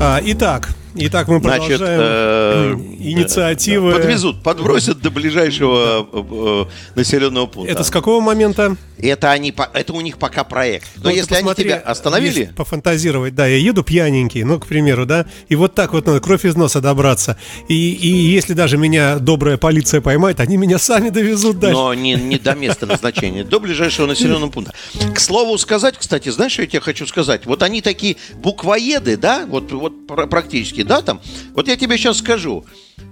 А, 0.00 0.20
итак, 0.24 0.70
итак, 0.94 1.28
мы 1.28 1.40
продолжаем 1.40 1.78
Значит, 1.78 1.88
э, 1.88 2.74
инициативы. 2.98 3.92
Подвезут, 3.92 4.42
подбросят 4.42 5.00
до 5.00 5.10
ближайшего 5.10 6.08
э, 6.12 6.64
населенного 6.96 7.46
пункта. 7.46 7.72
Это 7.72 7.84
с 7.84 7.90
какого 7.90 8.20
момента? 8.20 8.76
Это 8.98 9.30
они, 9.32 9.52
это 9.74 9.92
у 9.92 10.00
них 10.00 10.18
пока 10.18 10.44
проект. 10.44 10.88
Но 10.96 11.10
ну, 11.10 11.10
если 11.10 11.34
они 11.34 11.54
тебя 11.54 11.76
остановили, 11.76 12.52
пофантазировать, 12.56 13.34
да, 13.34 13.46
я 13.46 13.56
еду 13.56 13.82
пьяненький, 13.82 14.44
ну, 14.44 14.60
к 14.60 14.66
примеру, 14.66 15.06
да, 15.06 15.26
и 15.48 15.56
вот 15.56 15.74
так 15.74 15.92
вот 15.92 16.06
надо 16.06 16.20
кровь 16.20 16.44
из 16.44 16.54
носа 16.56 16.80
добраться. 16.80 17.36
И, 17.68 17.74
и 17.92 18.08
если 18.08 18.54
даже 18.54 18.76
меня 18.76 19.18
добрая 19.18 19.56
полиция 19.56 20.00
поймает, 20.00 20.40
они 20.40 20.56
меня 20.56 20.78
сами 20.78 21.10
довезут 21.10 21.58
дальше. 21.58 21.76
Но 21.76 21.94
не, 21.94 22.14
не 22.14 22.38
до 22.38 22.54
места 22.54 22.86
назначения, 22.86 23.44
до 23.44 23.58
ближайшего 23.58 24.06
населенного 24.06 24.50
пункта. 24.50 24.72
К 25.14 25.20
слову 25.20 25.58
сказать, 25.58 25.98
кстати, 25.98 26.30
знаешь, 26.30 26.52
что 26.52 26.62
я 26.62 26.68
тебе 26.68 26.80
хочу 26.80 27.06
сказать? 27.06 27.44
Вот 27.46 27.62
они 27.62 27.82
такие 27.82 28.16
буквоеды, 28.34 29.16
да, 29.16 29.44
вот, 29.46 29.70
вот 29.72 30.06
практически, 30.06 30.82
да, 30.82 31.02
там. 31.02 31.20
Вот 31.54 31.68
я 31.68 31.76
тебе 31.76 31.98
сейчас 31.98 32.18
скажу. 32.18 32.64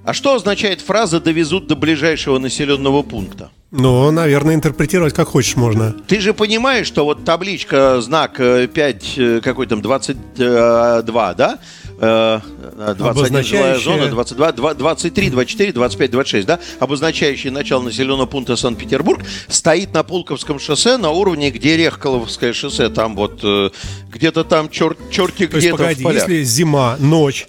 А 0.04 0.14
что 0.14 0.34
означает 0.34 0.80
фраза 0.80 1.20
«довезут 1.20 1.66
до 1.66 1.76
ближайшего 1.76 2.38
населенного 2.38 3.02
пункта»? 3.02 3.50
Ну, 3.70 4.10
наверное, 4.10 4.54
интерпретировать 4.54 5.14
как 5.14 5.28
хочешь 5.28 5.56
можно. 5.56 5.92
Ты 5.92 6.20
же 6.20 6.34
понимаешь, 6.34 6.86
что 6.86 7.04
вот 7.04 7.24
табличка, 7.24 8.00
знак 8.00 8.36
5, 8.36 8.74
э, 9.18 9.36
э, 9.36 9.40
какой 9.40 9.66
там, 9.66 9.80
22, 9.80 11.34
да? 11.34 11.58
21 12.00 13.44
жилая 13.44 13.78
зона, 13.78 14.08
22, 14.08 14.74
23, 14.74 15.30
24, 15.30 15.72
25, 15.72 16.10
26, 16.10 16.46
да, 16.46 16.58
обозначающий 16.78 17.50
начало 17.50 17.82
населенного 17.82 18.26
пункта 18.26 18.56
Санкт-Петербург, 18.56 19.22
стоит 19.48 19.92
на 19.92 20.02
Пулковском 20.02 20.58
шоссе 20.58 20.96
на 20.96 21.10
уровне, 21.10 21.50
где 21.50 21.76
Рехколовское 21.76 22.52
шоссе, 22.52 22.88
там 22.88 23.16
вот 23.16 23.40
э, 23.42 23.70
где-то 24.10 24.44
там 24.44 24.70
черт, 24.70 24.98
черти 25.10 25.44
где-то 25.44 25.76
погоди, 25.76 26.00
в 26.00 26.04
полях. 26.04 26.28
если 26.28 26.42
зима, 26.42 26.96
ночь, 26.98 27.48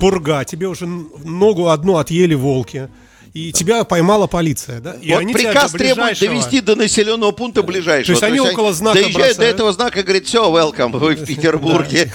пурга, 0.00 0.44
тебе 0.44 0.66
уже 0.66 0.86
ногу 0.86 1.68
одну 1.68 1.96
отъели 1.96 2.34
волки, 2.34 2.88
и 3.32 3.52
тебя 3.52 3.84
поймала 3.84 4.26
полиция, 4.26 4.80
да? 4.80 4.94
И 5.00 5.10
вот 5.12 5.20
они 5.20 5.32
приказ 5.32 5.72
требует 5.72 6.18
довести 6.18 6.60
до 6.60 6.74
населенного 6.76 7.30
пункта 7.32 7.62
ближайшего. 7.62 8.06
То 8.06 8.12
есть, 8.12 8.20
То 8.20 8.26
они 8.26 8.40
около 8.40 8.72
знака 8.72 8.94
Доезжают 8.94 9.14
бросают. 9.16 9.38
до 9.38 9.44
этого 9.44 9.72
знака, 9.72 10.02
говорит, 10.02 10.26
все, 10.26 10.50
welcome, 10.50 10.98
вы 10.98 11.14
в 11.14 11.24
Петербурге. 11.26 12.12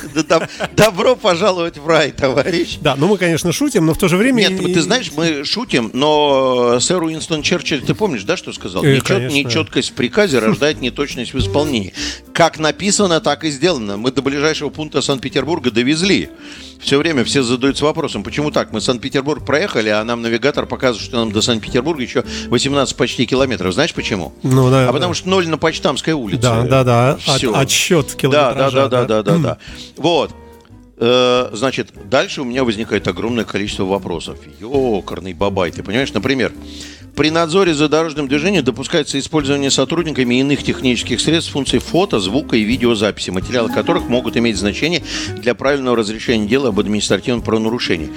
Добро 0.75 1.15
пожаловать 1.15 1.77
в 1.77 1.87
рай, 1.87 2.11
товарищ. 2.11 2.77
Да, 2.81 2.95
ну 2.95 3.07
мы, 3.07 3.17
конечно, 3.17 3.51
шутим, 3.51 3.85
но 3.85 3.93
в 3.93 3.97
то 3.97 4.07
же 4.07 4.17
время... 4.17 4.47
Нет, 4.49 4.73
ты 4.73 4.81
знаешь, 4.81 5.11
мы 5.15 5.43
шутим, 5.45 5.89
но 5.93 6.79
сэр 6.79 7.01
Уинстон 7.03 7.41
Черчилль, 7.41 7.81
ты 7.81 7.93
помнишь, 7.95 8.23
да, 8.23 8.35
что 8.37 8.51
сказал? 8.51 8.83
Э, 8.83 8.95
Нечеткость 9.29 9.91
в 9.91 9.93
приказе 9.93 10.39
рождает 10.39 10.81
неточность 10.81 11.33
в 11.33 11.39
исполнении. 11.39 11.93
Как 12.33 12.59
написано, 12.59 13.21
так 13.21 13.43
и 13.43 13.49
сделано. 13.49 13.97
Мы 13.97 14.11
до 14.11 14.21
ближайшего 14.21 14.69
пункта 14.69 15.01
Санкт-Петербурга 15.01 15.71
довезли. 15.71 16.29
Все 16.79 16.97
время 16.97 17.23
все 17.23 17.41
задаются 17.41 17.85
вопросом, 17.85 18.23
почему 18.23 18.51
так? 18.51 18.71
Мы 18.71 18.81
Санкт-Петербург 18.81 19.45
проехали, 19.45 19.89
а 19.89 20.03
нам 20.03 20.21
навигатор 20.21 20.65
показывает, 20.65 21.03
что 21.03 21.17
нам 21.17 21.31
до 21.31 21.41
Санкт-Петербурга 21.41 22.01
еще 22.01 22.23
18 22.49 22.95
почти 22.95 23.25
километров. 23.25 23.73
Знаешь 23.73 23.93
почему? 23.93 24.33
Ну, 24.43 24.69
да, 24.69 24.89
а 24.89 24.93
потому 24.93 25.13
что 25.13 25.29
ноль 25.29 25.47
на 25.47 25.57
Почтамской 25.57 26.13
улице. 26.13 26.41
Да, 26.41 26.61
да, 26.63 26.83
да. 26.83 27.19
От, 27.27 27.43
отсчет 27.43 28.13
километража. 28.15 28.87
Да, 28.87 28.89
да, 28.89 29.05
да, 29.05 29.05
да, 29.05 29.23
да, 29.23 29.37
да, 29.37 29.43
да. 29.43 29.57
Вот. 29.97 30.31
Э, 30.97 31.49
значит, 31.51 31.89
дальше 32.09 32.41
у 32.41 32.45
меня 32.45 32.63
возникает 32.63 33.07
огромное 33.07 33.43
количество 33.43 33.83
вопросов. 33.83 34.37
Ёкарный 34.59 35.33
бабай, 35.33 35.71
ты 35.71 35.83
понимаешь? 35.83 36.13
Например, 36.13 36.53
при 37.15 37.29
надзоре 37.29 37.73
за 37.73 37.87
дорожным 37.87 38.27
движением 38.27 38.63
допускается 38.63 39.17
использование 39.17 39.71
сотрудниками 39.71 40.35
иных 40.35 40.63
технических 40.63 41.21
средств 41.21 41.53
функций 41.53 41.79
фото, 41.79 42.19
звука 42.19 42.57
и 42.57 42.63
видеозаписи, 42.63 43.29
материалы 43.29 43.71
которых 43.71 44.09
могут 44.09 44.35
иметь 44.37 44.57
значение 44.57 45.01
для 45.37 45.55
правильного 45.55 45.95
разрешения 45.95 46.47
дела 46.47 46.69
об 46.69 46.79
административном 46.79 47.41
правонарушении. 47.41 48.09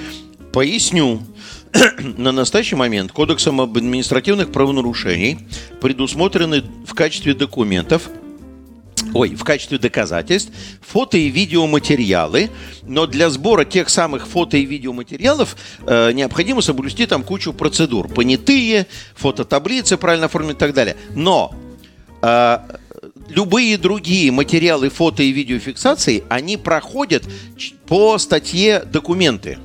Поясню. 0.51 1.21
На 2.17 2.31
настоящий 2.31 2.75
момент 2.75 3.11
Кодексом 3.11 3.61
об 3.61 3.77
административных 3.77 4.51
правонарушений 4.51 5.37
предусмотрены 5.79 6.63
в 6.85 6.95
качестве 6.95 7.35
документов 7.35 8.09
ой, 9.13 9.35
в 9.35 9.43
качестве 9.43 9.77
доказательств 9.77 10.51
фото 10.81 11.17
и 11.17 11.29
видеоматериалы, 11.29 12.49
но 12.83 13.05
для 13.05 13.29
сбора 13.29 13.65
тех 13.65 13.89
самых 13.89 14.27
фото 14.27 14.57
и 14.57 14.65
видеоматериалов 14.65 15.55
э, 15.85 16.11
необходимо 16.11 16.61
соблюсти 16.61 17.05
там 17.05 17.23
кучу 17.23 17.53
процедур. 17.53 18.07
Понятые, 18.07 18.87
фототаблицы 19.15 19.97
правильно 19.97 20.25
оформлены 20.25 20.55
и 20.55 20.59
так 20.59 20.73
далее. 20.73 20.95
Но 21.15 21.53
а, 22.21 22.79
любые 23.29 23.77
другие 23.77 24.31
материалы 24.31 24.89
фото 24.89 25.23
и 25.23 25.31
видеофиксации, 25.31 26.23
они 26.29 26.57
проходят 26.57 27.23
по 27.87 28.17
статье 28.17 28.83
документы. 28.85 29.57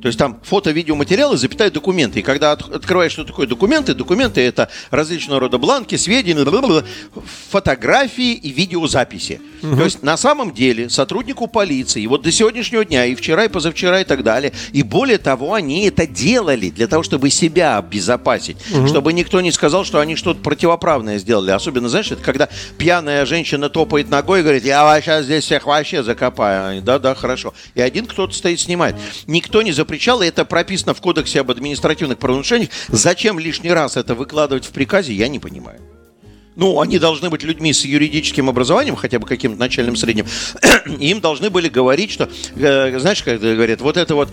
То 0.00 0.06
есть 0.06 0.18
там 0.18 0.40
фото, 0.44 0.70
видеоматериалы, 0.70 1.36
запятая 1.36 1.70
документы. 1.70 2.20
И 2.20 2.22
когда 2.22 2.52
от- 2.52 2.72
открываешь, 2.74 3.12
что 3.12 3.24
такое 3.24 3.46
документы, 3.46 3.94
документы 3.94 4.40
это 4.40 4.68
различного 4.90 5.40
рода 5.40 5.58
бланки, 5.58 5.96
сведения, 5.96 6.44
фотографии 7.50 8.32
и 8.34 8.50
видеозаписи. 8.50 9.40
То 9.60 9.84
есть 9.84 10.02
на 10.02 10.16
самом 10.16 10.52
деле 10.54 10.88
сотруднику 10.88 11.46
полиции, 11.48 12.06
вот 12.06 12.22
до 12.22 12.30
сегодняшнего 12.30 12.84
дня, 12.84 13.04
и 13.06 13.14
вчера, 13.14 13.44
и 13.44 13.48
позавчера, 13.48 14.00
и 14.00 14.04
так 14.04 14.22
далее, 14.22 14.52
и 14.72 14.82
более 14.82 15.18
того, 15.18 15.54
они 15.54 15.86
это 15.86 16.06
делали 16.06 16.70
для 16.70 16.86
того, 16.86 17.02
чтобы 17.02 17.30
себя 17.30 17.78
обезопасить, 17.78 18.56
чтобы 18.86 19.12
никто 19.12 19.40
не 19.40 19.50
сказал, 19.50 19.84
что 19.84 19.98
они 19.98 20.14
что-то 20.16 20.40
противоправное 20.40 21.18
сделали. 21.18 21.50
Особенно, 21.50 21.88
знаешь, 21.88 22.10
это 22.12 22.22
когда 22.22 22.48
пьяная 22.78 23.26
женщина 23.26 23.68
топает 23.68 24.08
ногой 24.10 24.40
и 24.40 24.42
говорит, 24.42 24.64
я 24.64 24.84
вас 24.84 25.02
сейчас 25.02 25.24
здесь 25.24 25.44
всех 25.44 25.66
вообще 25.66 26.02
закопаю. 26.02 26.68
Они, 26.68 26.80
Да, 26.80 26.98
да, 26.98 27.14
хорошо. 27.14 27.52
И 27.74 27.80
один 27.80 28.06
кто-то 28.06 28.32
стоит 28.34 28.60
снимает. 28.60 28.94
Никто 29.26 29.62
не 29.62 29.72
запрещал, 29.72 29.87
и 30.22 30.26
это 30.26 30.44
прописано 30.44 30.94
в 30.94 31.00
кодексе 31.00 31.40
об 31.40 31.50
административных 31.50 32.18
правонарушениях. 32.18 32.70
Зачем 32.88 33.38
лишний 33.38 33.72
раз 33.72 33.96
это 33.96 34.14
выкладывать 34.14 34.64
в 34.64 34.70
приказе, 34.70 35.12
я 35.12 35.28
не 35.28 35.38
понимаю. 35.38 35.80
Ну, 36.58 36.80
они 36.80 36.98
должны 36.98 37.30
быть 37.30 37.44
людьми 37.44 37.72
с 37.72 37.84
юридическим 37.84 38.48
образованием, 38.50 38.96
хотя 38.96 39.20
бы 39.20 39.28
каким-то 39.28 39.56
начальным 39.56 39.94
средним. 39.94 40.26
Им 40.98 41.20
должны 41.20 41.50
были 41.50 41.68
говорить, 41.68 42.10
что, 42.10 42.28
э, 42.56 42.98
знаешь, 42.98 43.22
как 43.22 43.34
это 43.34 43.54
говорят, 43.54 43.80
вот 43.80 43.96
эта 43.96 44.16
вот 44.16 44.28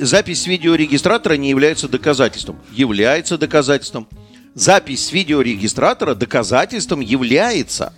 запись 0.00 0.46
видеорегистратора 0.46 1.34
не 1.34 1.48
является 1.48 1.88
доказательством. 1.88 2.58
Является 2.70 3.38
доказательством. 3.38 4.06
Запись 4.54 5.10
видеорегистратора 5.10 6.14
доказательством 6.14 7.00
является. 7.00 7.94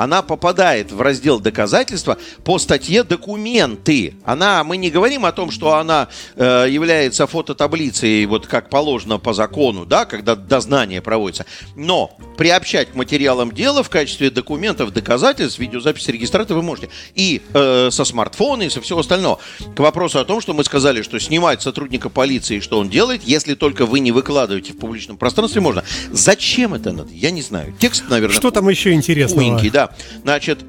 Она 0.00 0.22
попадает 0.22 0.92
в 0.92 1.02
раздел 1.02 1.40
доказательства 1.40 2.16
по 2.42 2.58
статье 2.58 3.04
документы. 3.04 4.14
Она, 4.24 4.64
мы 4.64 4.78
не 4.78 4.88
говорим 4.88 5.26
о 5.26 5.32
том, 5.32 5.50
что 5.50 5.74
она 5.74 6.08
э, 6.36 6.68
является 6.70 7.26
фототаблицей, 7.26 8.24
вот 8.24 8.46
как 8.46 8.70
положено 8.70 9.18
по 9.18 9.34
закону, 9.34 9.84
да, 9.84 10.06
когда 10.06 10.36
дознание 10.36 11.02
проводится. 11.02 11.44
Но 11.76 12.16
приобщать 12.38 12.92
к 12.92 12.94
материалам 12.94 13.52
дела 13.52 13.82
в 13.82 13.90
качестве 13.90 14.30
документов, 14.30 14.90
доказательств, 14.94 15.58
видеозаписи 15.58 16.10
регистратора 16.12 16.56
вы 16.56 16.62
можете. 16.62 16.88
И 17.14 17.42
э, 17.52 17.90
со 17.92 18.06
смартфона, 18.06 18.62
и 18.62 18.70
со 18.70 18.80
всего 18.80 19.00
остального. 19.00 19.38
К 19.76 19.80
вопросу 19.80 20.18
о 20.18 20.24
том, 20.24 20.40
что 20.40 20.54
мы 20.54 20.64
сказали, 20.64 21.02
что 21.02 21.20
снимать 21.20 21.60
сотрудника 21.60 22.08
полиции, 22.08 22.60
что 22.60 22.78
он 22.78 22.88
делает, 22.88 23.22
если 23.24 23.52
только 23.52 23.84
вы 23.84 24.00
не 24.00 24.12
выкладываете 24.12 24.72
в 24.72 24.78
публичном 24.78 25.18
пространстве, 25.18 25.60
можно. 25.60 25.84
Зачем 26.10 26.72
это 26.72 26.90
надо? 26.90 27.12
Я 27.12 27.30
не 27.30 27.42
знаю. 27.42 27.74
Текст, 27.78 28.04
наверное, 28.08 28.34
Что 28.34 28.50
там 28.50 28.66
еще 28.70 28.94
интересного? 28.94 29.44
Умненький, 29.44 29.68
да. 29.68 29.89
Значит, 30.22 30.60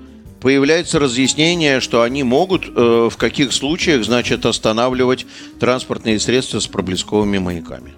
появляется 0.42 1.00
разъяснение, 1.00 1.80
что 1.80 2.02
они 2.02 2.24
могут 2.24 2.68
э, 2.68 3.10
в 3.12 3.16
каких 3.18 3.54
случаях, 3.54 4.04
значит, 4.04 4.46
останавливать 4.46 5.26
транспортные 5.60 6.20
средства 6.20 6.60
с 6.60 6.68
проблесковыми 6.68 7.38
маяками. 7.38 7.94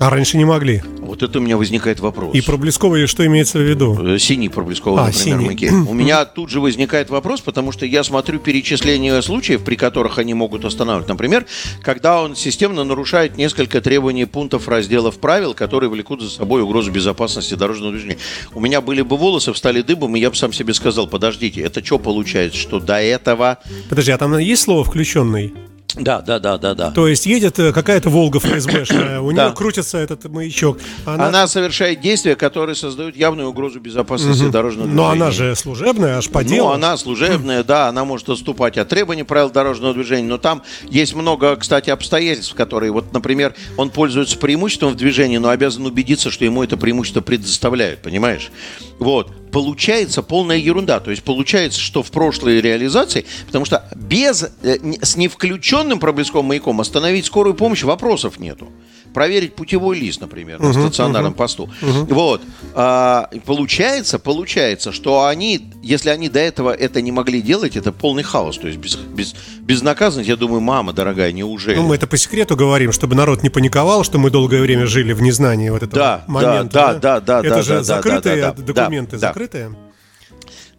А 0.00 0.10
раньше 0.10 0.36
не 0.36 0.44
могли. 0.44 0.82
Вот 1.00 1.22
это 1.22 1.38
у 1.38 1.42
меня 1.42 1.56
возникает 1.56 2.00
вопрос. 2.00 2.34
И 2.34 2.40
проблесковые 2.40 3.06
что 3.06 3.24
имеется 3.26 3.58
в 3.58 3.62
виду? 3.62 3.96
Э, 4.14 4.18
Синий 4.18 4.48
проблесковый, 4.48 5.00
А, 5.02 5.06
например, 5.06 5.24
синий. 5.24 5.46
маяки. 5.46 5.70
У 5.70 5.94
меня 5.94 6.24
тут 6.24 6.50
же 6.50 6.60
возникает 6.60 7.10
вопрос, 7.10 7.40
потому 7.40 7.70
что 7.70 7.86
я 7.86 8.02
смотрю 8.02 8.40
перечисление 8.40 9.22
случаев, 9.22 9.62
при 9.62 9.76
которых 9.76 10.18
они 10.18 10.34
могут 10.34 10.64
останавливать. 10.64 11.08
Например, 11.08 11.46
когда 11.82 12.20
он 12.22 12.34
системно 12.34 12.82
нарушает 12.84 13.36
несколько 13.36 13.80
требований 13.80 14.24
пунктов 14.24 14.66
разделов 14.66 15.18
правил, 15.18 15.54
которые 15.54 15.88
влекут 15.90 16.22
за 16.22 16.30
собой 16.30 16.62
угрозу 16.62 16.90
безопасности 16.90 17.54
дорожного 17.54 17.92
движения. 17.92 18.18
У 18.52 18.60
меня 18.60 18.80
были 18.80 19.02
бы 19.02 19.16
волосы, 19.16 19.52
встали 19.52 19.82
дыбом, 19.82 20.16
и 20.16 20.20
я 20.20 20.30
бы 20.30 20.36
сам 20.36 20.52
себе 20.52 20.74
сказал, 20.74 21.06
подождите, 21.06 21.60
это 21.60 21.84
что 21.84 21.98
получается, 21.98 22.58
что 22.58 22.80
до 22.80 23.00
этого... 23.00 23.58
Подожди, 23.88 24.10
а 24.10 24.18
там 24.18 24.36
есть 24.38 24.62
слово 24.62 24.82
включенный? 24.82 25.54
Да, 25.96 26.22
да, 26.22 26.40
да, 26.40 26.58
да, 26.58 26.74
да. 26.74 26.90
То 26.90 27.06
есть 27.06 27.24
едет 27.24 27.56
э, 27.60 27.72
какая-то 27.72 28.10
Волга 28.10 28.40
ФСБшная, 28.40 29.20
у 29.20 29.32
Да. 29.32 29.44
нее 29.46 29.54
крутится 29.54 29.98
этот 29.98 30.24
маячок. 30.24 30.78
Она... 31.04 31.28
Она 31.28 31.46
совершает 31.46 32.00
действия, 32.00 32.34
которые 32.34 32.74
создают 32.74 33.14
явную 33.14 33.48
угрозу 33.48 33.78
безопасности 33.78 34.48
дорожного 34.48 34.88
движения. 34.88 35.06
Но 35.06 35.10
она 35.10 35.30
же 35.30 35.54
служебная, 35.54 36.18
аж 36.18 36.28
по 36.30 36.42
делу. 36.42 36.66
Ну, 36.68 36.72
она 36.74 36.96
служебная, 36.96 37.62
да, 37.62 37.86
она 37.86 38.04
может 38.04 38.28
отступать 38.28 38.76
от 38.76 38.88
требований 38.88 39.22
правил 39.22 39.50
дорожного 39.50 39.94
движения, 39.94 40.26
но 40.26 40.38
там 40.38 40.62
есть 40.90 41.14
много, 41.14 41.54
кстати, 41.54 41.90
обстоятельств, 41.90 42.54
которые, 42.54 42.90
вот, 42.90 43.12
например, 43.12 43.54
он 43.76 43.90
пользуется 43.90 44.36
преимуществом 44.36 44.90
в 44.90 44.96
движении, 44.96 45.36
но 45.38 45.50
обязан 45.50 45.86
убедиться, 45.86 46.32
что 46.32 46.44
ему 46.44 46.64
это 46.64 46.76
преимущество 46.76 47.20
предоставляют, 47.20 48.02
понимаешь? 48.02 48.50
Вот. 48.98 49.30
Получается 49.54 50.24
полная 50.24 50.56
ерунда. 50.56 50.98
То 50.98 51.12
есть 51.12 51.22
получается, 51.22 51.78
что 51.78 52.02
в 52.02 52.10
прошлой 52.10 52.60
реализации, 52.60 53.24
потому 53.46 53.64
что 53.64 53.84
без, 53.94 54.42
э, 54.42 54.78
с 55.00 55.14
невключенным 55.14 56.00
проблесковым 56.00 56.46
маяком 56.46 56.80
остановить 56.80 57.24
скорую 57.24 57.54
помощь 57.54 57.84
вопросов 57.84 58.40
нету. 58.40 58.72
Проверить 59.14 59.54
путевой 59.54 59.98
лист, 59.98 60.20
например, 60.20 60.60
на 60.60 60.72
стационарном 60.72 61.34
посту. 61.34 61.70
Вот. 61.80 62.42
А, 62.74 63.30
получается, 63.46 64.18
получается, 64.18 64.90
что 64.90 65.24
они, 65.24 65.70
если 65.82 66.10
они 66.10 66.28
до 66.28 66.40
этого 66.40 66.74
это 66.74 67.00
не 67.00 67.12
могли 67.12 67.40
делать, 67.40 67.76
это 67.76 67.92
полный 67.92 68.24
хаос. 68.24 68.58
То 68.58 68.66
есть 68.66 68.78
без, 68.78 68.96
без, 68.96 69.34
безнаказанность, 69.60 70.28
я 70.28 70.36
думаю, 70.36 70.60
мама 70.60 70.92
дорогая, 70.92 71.30
неужели? 71.30 71.76
Ну, 71.76 71.84
мы 71.84 71.94
это 71.94 72.08
по 72.08 72.16
секрету 72.16 72.56
говорим, 72.56 72.90
чтобы 72.90 73.14
народ 73.14 73.44
не 73.44 73.50
паниковал, 73.50 74.02
что 74.02 74.18
мы 74.18 74.30
долгое 74.30 74.60
время 74.60 74.86
жили 74.86 75.12
в 75.12 75.22
незнании 75.22 75.70
вот 75.70 75.84
этого 75.84 75.94
Да, 75.94 76.24
момента. 76.26 76.98
да, 77.00 77.20
да, 77.20 77.20
да, 77.20 77.40
Это 77.40 77.56
да, 77.56 77.62
же 77.62 77.68
да, 77.70 77.76
да, 77.76 77.82
закрытые 77.84 78.42
да, 78.42 78.52
да, 78.52 78.62
да, 78.62 78.72
документы, 78.72 79.18
да. 79.18 79.28
закрытые. 79.28 79.76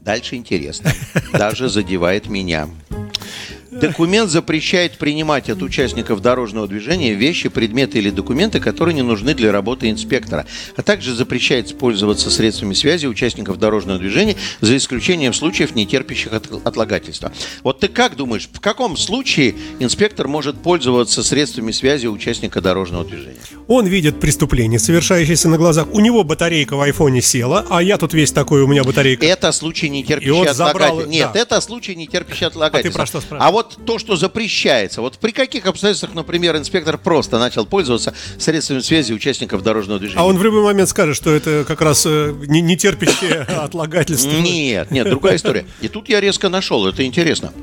Дальше 0.02 0.36
интересно. 0.36 0.92
Даже 1.32 1.70
задевает 1.70 2.28
меня. 2.28 2.68
Документ 3.82 4.30
запрещает 4.30 4.98
принимать 4.98 5.50
от 5.50 5.62
участников 5.62 6.22
дорожного 6.22 6.68
движения 6.68 7.14
вещи, 7.14 7.50
предметы 7.50 7.98
или 7.98 8.10
документы, 8.10 8.60
которые 8.62 8.96
не 8.96 9.02
нужны 9.02 9.34
для 9.34 9.52
работы 9.52 9.90
инспектора, 9.90 10.46
а 10.78 10.82
также 10.82 11.14
запрещает 11.14 11.78
пользоваться 11.78 12.32
средствами 12.32 12.74
связи 12.74 13.06
участников 13.06 13.60
дорожного 13.60 14.00
движения 14.00 14.36
за 14.62 14.78
исключением 14.78 15.34
случаев, 15.34 15.76
не 15.76 15.86
терпящих 15.86 16.32
от- 16.34 16.66
отлагательства. 16.66 17.34
Вот 17.64 17.80
ты 17.82 17.88
как 17.90 18.16
думаешь, 18.16 18.48
в 18.52 18.62
каком 18.62 18.96
случае 18.96 19.56
инспектор 19.80 20.28
может 20.28 20.56
пользоваться 20.62 21.22
средствами 21.24 21.72
связи 21.72 22.08
участника 22.08 22.62
дорожного 22.62 23.04
движения? 23.04 23.36
Он 23.68 23.86
видит 23.88 24.20
преступление, 24.20 24.80
совершающееся 24.80 25.50
на 25.50 25.58
глазах. 25.58 25.88
У 25.92 26.00
него 26.00 26.24
батарейка 26.24 26.76
в 26.78 26.82
айфоне 26.82 27.22
села, 27.22 27.66
а 27.70 27.84
я 27.84 27.98
тут 27.98 28.14
весь 28.14 28.32
такой, 28.32 28.62
у 28.62 28.68
меня 28.68 28.84
батарейка. 28.84 29.26
Это 29.26 29.52
случай, 29.52 29.90
не 29.90 30.04
терпящий 30.04 30.32
он 30.32 30.48
забрал- 30.48 30.70
отлагательства. 30.70 31.10
Нет, 31.12 31.30
да. 31.34 31.40
это 31.40 31.62
случай, 31.62 31.96
не 31.96 32.08
терпящий 32.08 32.46
отлагательства. 32.48 33.00
про 33.00 33.06
что 33.06 33.22
спрашиваешь? 33.22 33.50
А 33.50 33.52
вот 33.52 33.65
то, 33.86 34.00
что 34.00 34.16
запрещается, 34.16 35.02
вот 35.02 35.18
при 35.18 35.32
каких 35.32 35.66
обстоятельствах, 35.66 36.14
например, 36.14 36.56
инспектор 36.58 36.98
просто 36.98 37.40
начал 37.40 37.66
пользоваться 37.66 38.14
средствами 38.38 38.80
связи 38.80 39.14
участников 39.14 39.64
дорожного 39.64 40.00
движения? 40.00 40.22
А 40.22 40.26
он 40.26 40.38
в 40.38 40.44
любой 40.44 40.64
момент 40.64 40.90
скажет, 40.90 41.16
что 41.16 41.32
это 41.34 41.66
как 41.68 41.82
раз 41.82 42.06
э, 42.06 42.34
не, 42.48 42.62
не 42.62 42.78
терпящее 42.78 43.42
отлагательство. 43.48 44.32
Нет, 44.32 44.92
нет, 44.92 45.10
другая 45.10 45.36
история. 45.36 45.66
И 45.82 45.88
тут 45.88 46.10
я 46.10 46.22
резко 46.22 46.50
нашел, 46.50 46.88
это 46.88 47.06
интересно. 47.06 47.54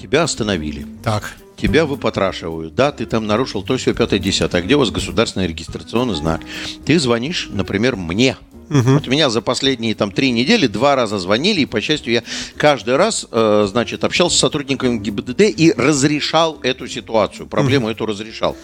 Тебя 0.00 0.22
остановили. 0.22 0.86
Так. 1.02 1.36
Тебя 1.56 1.86
выпотрашивают, 1.86 2.76
да, 2.76 2.92
ты 2.92 3.04
там 3.04 3.26
нарушил 3.26 3.64
то, 3.64 3.76
все, 3.76 3.92
пятое, 3.92 4.20
десятое. 4.20 4.62
А 4.62 4.64
где 4.64 4.76
у 4.76 4.78
вас 4.78 4.92
государственный 4.92 5.48
регистрационный 5.48 6.14
знак? 6.14 6.40
Ты 6.86 7.00
звонишь, 7.00 7.48
например, 7.50 7.96
мне. 7.96 8.36
Вот 8.68 9.06
меня 9.06 9.30
за 9.30 9.40
последние 9.40 9.94
там 9.94 10.12
три 10.12 10.30
недели 10.30 10.66
два 10.66 10.94
раза 10.94 11.18
звонили, 11.18 11.62
и, 11.62 11.66
по 11.66 11.80
счастью, 11.80 12.12
я 12.12 12.22
каждый 12.56 12.96
раз, 12.96 13.26
э, 13.30 13.66
значит, 13.68 14.04
общался 14.04 14.36
с 14.36 14.40
сотрудниками 14.40 14.98
ГИБДД 14.98 15.40
и 15.40 15.72
разрешал 15.76 16.58
эту 16.62 16.86
ситуацию, 16.86 17.46
проблему 17.46 17.88
эту 17.88 18.04
разрешал. 18.06 18.56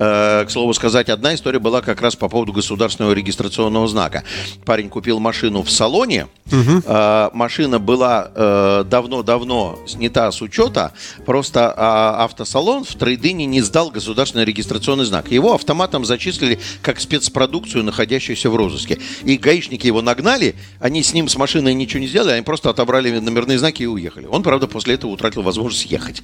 Э, 0.00 0.46
К 0.46 0.50
слову 0.50 0.72
сказать, 0.72 1.10
одна 1.10 1.34
история 1.34 1.58
была 1.58 1.82
как 1.82 2.00
раз 2.00 2.16
по 2.16 2.28
поводу 2.28 2.54
государственного 2.54 3.12
регистрационного 3.12 3.86
знака. 3.86 4.24
Парень 4.64 4.88
купил 4.88 5.20
машину 5.20 5.62
в 5.62 5.70
салоне, 5.70 6.26
Э, 6.52 7.30
машина 7.32 7.78
была 7.78 8.30
э, 8.34 8.84
давно-давно 8.88 9.78
снята 9.86 10.30
с 10.32 10.42
учета, 10.42 10.92
просто 11.24 11.72
а, 11.76 12.24
автосалон 12.24 12.84
в 12.84 12.94
Трейдине 12.94 13.46
не 13.46 13.60
сдал 13.62 13.90
государственный 13.90 14.44
регистрационный 14.44 15.04
знак. 15.04 15.30
Его 15.30 15.54
автоматом 15.54 16.04
зачислили 16.04 16.58
как 16.82 17.00
спецпродукцию, 17.00 17.84
находящуюся 17.84 18.50
в 18.50 18.56
розыске. 18.56 18.98
И 19.24 19.36
гаишники 19.36 19.86
его 19.86 20.02
нагнали, 20.02 20.56
они 20.80 21.02
с 21.02 21.14
ним 21.14 21.28
с 21.28 21.36
машиной 21.36 21.74
ничего 21.74 22.00
не 22.00 22.08
сделали, 22.08 22.32
они 22.32 22.42
просто 22.42 22.70
отобрали 22.70 23.18
номерные 23.18 23.58
знаки 23.58 23.82
и 23.82 23.86
уехали. 23.86 24.26
Он, 24.26 24.42
правда, 24.42 24.66
после 24.66 24.94
этого 24.94 25.10
утратил 25.10 25.42
возможность 25.42 25.86
ехать. 25.86 26.22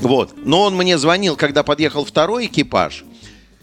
Вот. 0.00 0.34
Но 0.44 0.62
он 0.62 0.76
мне 0.76 0.98
звонил, 0.98 1.36
когда 1.36 1.62
подъехал 1.62 2.04
второй 2.04 2.46
экипаж, 2.46 3.04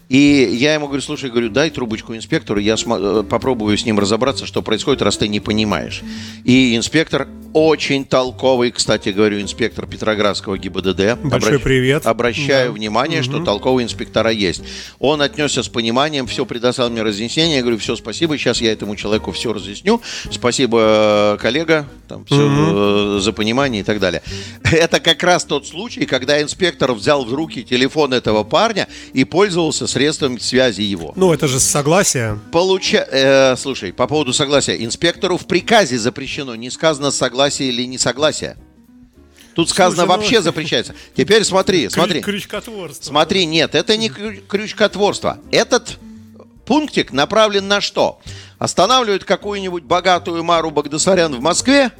и 0.08 0.48
я 0.52 0.74
ему 0.74 0.86
говорю, 0.86 1.02
слушай, 1.02 1.30
говорю, 1.30 1.50
дай 1.50 1.70
трубочку 1.70 2.14
инспектору, 2.14 2.60
я 2.60 2.74
э, 2.76 3.24
попробую 3.28 3.76
с 3.76 3.84
ним 3.84 3.98
разобраться, 3.98 4.46
что 4.46 4.62
происходит, 4.62 5.02
раз 5.02 5.16
ты 5.16 5.26
не 5.26 5.40
понимаешь. 5.40 6.02
И 6.44 6.76
инспектор 6.76 7.26
очень 7.52 8.04
толковый, 8.04 8.70
кстати 8.70 9.08
говорю, 9.08 9.40
инспектор 9.40 9.86
Петроградского 9.86 10.58
ГИБДД. 10.58 11.18
Большой 11.24 11.58
привет. 11.58 12.06
Обращаю 12.06 12.68
Да. 12.68 12.72
внимание, 12.72 13.22
что 13.22 13.42
толковые 13.42 13.86
инспектора 13.86 14.30
есть. 14.30 14.62
Он 14.98 15.22
отнесся 15.22 15.62
с 15.62 15.68
пониманием, 15.68 16.26
все 16.26 16.44
предоставил 16.44 16.90
мне 16.90 17.02
разъяснение. 17.02 17.56
Я 17.56 17.62
говорю, 17.62 17.78
все, 17.78 17.96
спасибо, 17.96 18.36
сейчас 18.38 18.60
я 18.60 18.72
этому 18.72 18.94
человеку 18.94 19.32
все 19.32 19.52
разъясню. 19.52 20.00
Спасибо, 20.30 21.36
э, 21.36 21.42
коллега, 21.42 21.88
там, 22.08 22.24
все, 22.26 23.16
э, 23.16 23.20
за 23.20 23.32
понимание 23.32 23.80
и 23.80 23.84
так 23.84 23.98
далее. 23.98 24.22
Это 24.70 25.00
как 25.00 25.22
раз 25.22 25.44
тот 25.44 25.66
случай, 25.66 26.04
когда 26.04 26.40
инспектор 26.42 26.92
взял 26.92 27.24
в 27.24 27.32
руки 27.34 27.64
телефон 27.64 28.12
этого 28.12 28.44
парня 28.44 28.86
и 29.14 29.24
пользовался 29.24 29.86
средством 29.96 30.38
связи 30.38 30.82
его. 30.82 31.14
Ну, 31.16 31.32
это 31.32 31.48
же 31.48 31.58
согласие. 31.58 32.38
Получа... 32.52 33.06
э, 33.10 33.56
слушай, 33.56 33.94
по 33.94 34.06
поводу 34.06 34.34
согласия. 34.34 34.76
Инспектору 34.84 35.38
в 35.38 35.46
приказе 35.46 35.98
запрещено. 35.98 36.54
Не 36.54 36.68
сказано 36.70 37.10
согласие 37.10 37.70
или 37.70 37.86
несогласие. 37.86 38.58
Тут 39.54 39.70
сказано 39.70 40.02
Слушай, 40.02 40.06
ну- 40.08 40.14
вообще 40.22 40.42
запрещается. 40.42 40.94
Теперь 41.16 41.42
смотри, 41.44 41.88
смотри. 41.88 42.20
Крю- 42.20 42.24
Крючкотворство. 42.24 43.04
Смотри, 43.06 43.46
нет, 43.46 43.74
это 43.74 43.96
не 43.96 44.08
крю- 44.10 44.42
крючкотворство. 44.46 45.38
Этот 45.50 45.98
пунктик 46.66 47.10
направлен 47.12 47.66
на 47.66 47.80
что? 47.80 48.20
Останавливает 48.58 49.24
какую-нибудь 49.24 49.84
богатую 49.84 50.44
Мару 50.44 50.70
Багдасарян 50.70 51.34
в 51.34 51.40
Москве, 51.40 51.90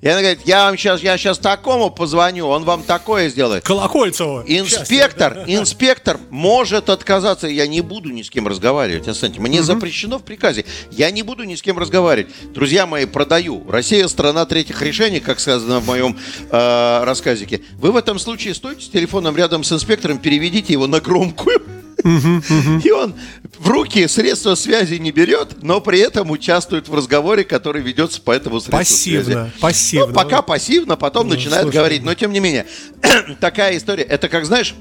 и 0.00 0.08
она 0.08 0.20
говорит, 0.20 0.42
я 0.44 0.66
вам 0.66 0.76
сейчас, 0.76 1.02
я 1.02 1.18
сейчас 1.18 1.38
такому 1.38 1.90
позвоню, 1.90 2.46
он 2.46 2.62
вам 2.62 2.84
такое 2.84 3.28
сделает. 3.30 3.64
Колокольцева. 3.64 4.44
Инспектор, 4.46 5.44
инспектор 5.48 6.20
может 6.30 6.88
отказаться. 6.88 7.48
Я 7.48 7.66
не 7.66 7.80
буду 7.80 8.10
ни 8.10 8.22
с 8.22 8.30
кем 8.30 8.46
разговаривать. 8.46 9.08
Останьте. 9.08 9.40
Мне 9.40 9.60
запрещено 9.62 10.18
в 10.18 10.22
приказе. 10.22 10.64
Я 10.92 11.10
не 11.10 11.22
буду 11.22 11.42
ни 11.42 11.56
с 11.56 11.62
кем 11.62 11.78
разговаривать. 11.78 12.32
Друзья 12.52 12.86
мои, 12.86 13.06
продаю. 13.06 13.68
Россия 13.68 14.06
страна 14.06 14.46
третьих 14.46 14.80
решений, 14.82 15.18
как 15.18 15.40
сказано 15.40 15.80
в 15.80 15.86
моем 15.86 16.16
э, 16.48 17.04
рассказике. 17.04 17.62
Вы 17.78 17.90
в 17.90 17.96
этом 17.96 18.20
случае 18.20 18.54
стойте 18.54 18.84
с 18.84 18.88
телефоном 18.88 19.36
рядом 19.36 19.64
с 19.64 19.72
инспектором, 19.72 20.18
переведите 20.18 20.74
его 20.74 20.86
на 20.86 21.00
громкую. 21.00 21.77
И 22.04 22.90
он 22.90 23.14
в 23.58 23.68
руки 23.68 24.06
средства 24.06 24.54
связи 24.54 24.94
не 24.94 25.10
берет, 25.10 25.62
но 25.62 25.80
при 25.80 25.98
этом 25.98 26.30
участвует 26.30 26.88
в 26.88 26.94
разговоре, 26.94 27.44
который 27.44 27.82
ведется 27.82 28.20
по 28.20 28.30
этому 28.30 28.60
средству 28.60 28.96
связи. 28.96 29.16
Пассивно, 29.24 29.50
пассивно. 29.60 30.06
Ну, 30.08 30.14
пока 30.14 30.42
пассивно, 30.42 30.96
потом 30.96 31.28
Ну, 31.28 31.34
начинает 31.34 31.62
слушай. 31.62 31.76
говорить. 31.76 32.02
Но 32.04 32.14
тем 32.14 32.32
не 32.32 32.40
менее, 32.40 32.66
такая 33.40 33.76
история. 33.76 34.04
Это 34.04 34.28
как, 34.28 34.44
знаешь, 34.46 34.74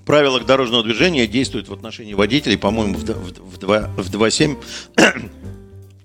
в 0.00 0.04
правилах 0.04 0.44
дорожного 0.46 0.82
движения 0.82 1.28
действует 1.28 1.68
в 1.68 1.72
отношении 1.72 2.14
водителей, 2.14 2.58
по-моему, 2.58 2.94
в, 2.98 3.04
в, 3.04 3.58
в 3.58 4.10
2.7 4.10 4.56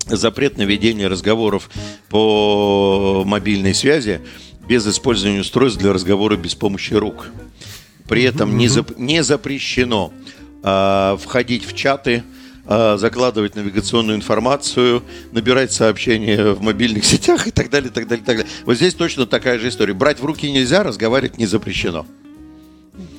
запрет 0.05 0.57
на 0.57 0.61
ведение 0.63 1.07
разговоров 1.07 1.69
по 2.09 3.23
мобильной 3.25 3.73
связи 3.73 4.21
без 4.67 4.85
использования 4.85 5.39
устройств 5.39 5.79
для 5.79 5.93
разговора 5.93 6.35
без 6.35 6.53
помощи 6.53 6.93
рук. 6.93 7.29
При 8.07 8.23
этом 8.23 8.57
не, 8.57 8.67
зап- 8.67 8.95
не 8.97 9.23
запрещено 9.23 10.13
а, 10.63 11.17
входить 11.17 11.65
в 11.65 11.75
чаты, 11.75 12.23
а, 12.65 12.97
закладывать 12.97 13.55
навигационную 13.55 14.17
информацию, 14.17 15.03
набирать 15.31 15.71
сообщения 15.71 16.53
в 16.53 16.61
мобильных 16.61 17.05
сетях 17.05 17.47
и 17.47 17.51
так 17.51 17.69
далее, 17.69 17.91
так 17.91 18.07
далее, 18.07 18.25
так 18.25 18.37
далее. 18.37 18.51
Вот 18.65 18.75
здесь 18.75 18.93
точно 18.93 19.25
такая 19.25 19.59
же 19.59 19.69
история. 19.69 19.93
Брать 19.93 20.19
в 20.19 20.25
руки 20.25 20.49
нельзя, 20.51 20.83
разговаривать 20.83 21.37
не 21.37 21.45
запрещено. 21.45 22.05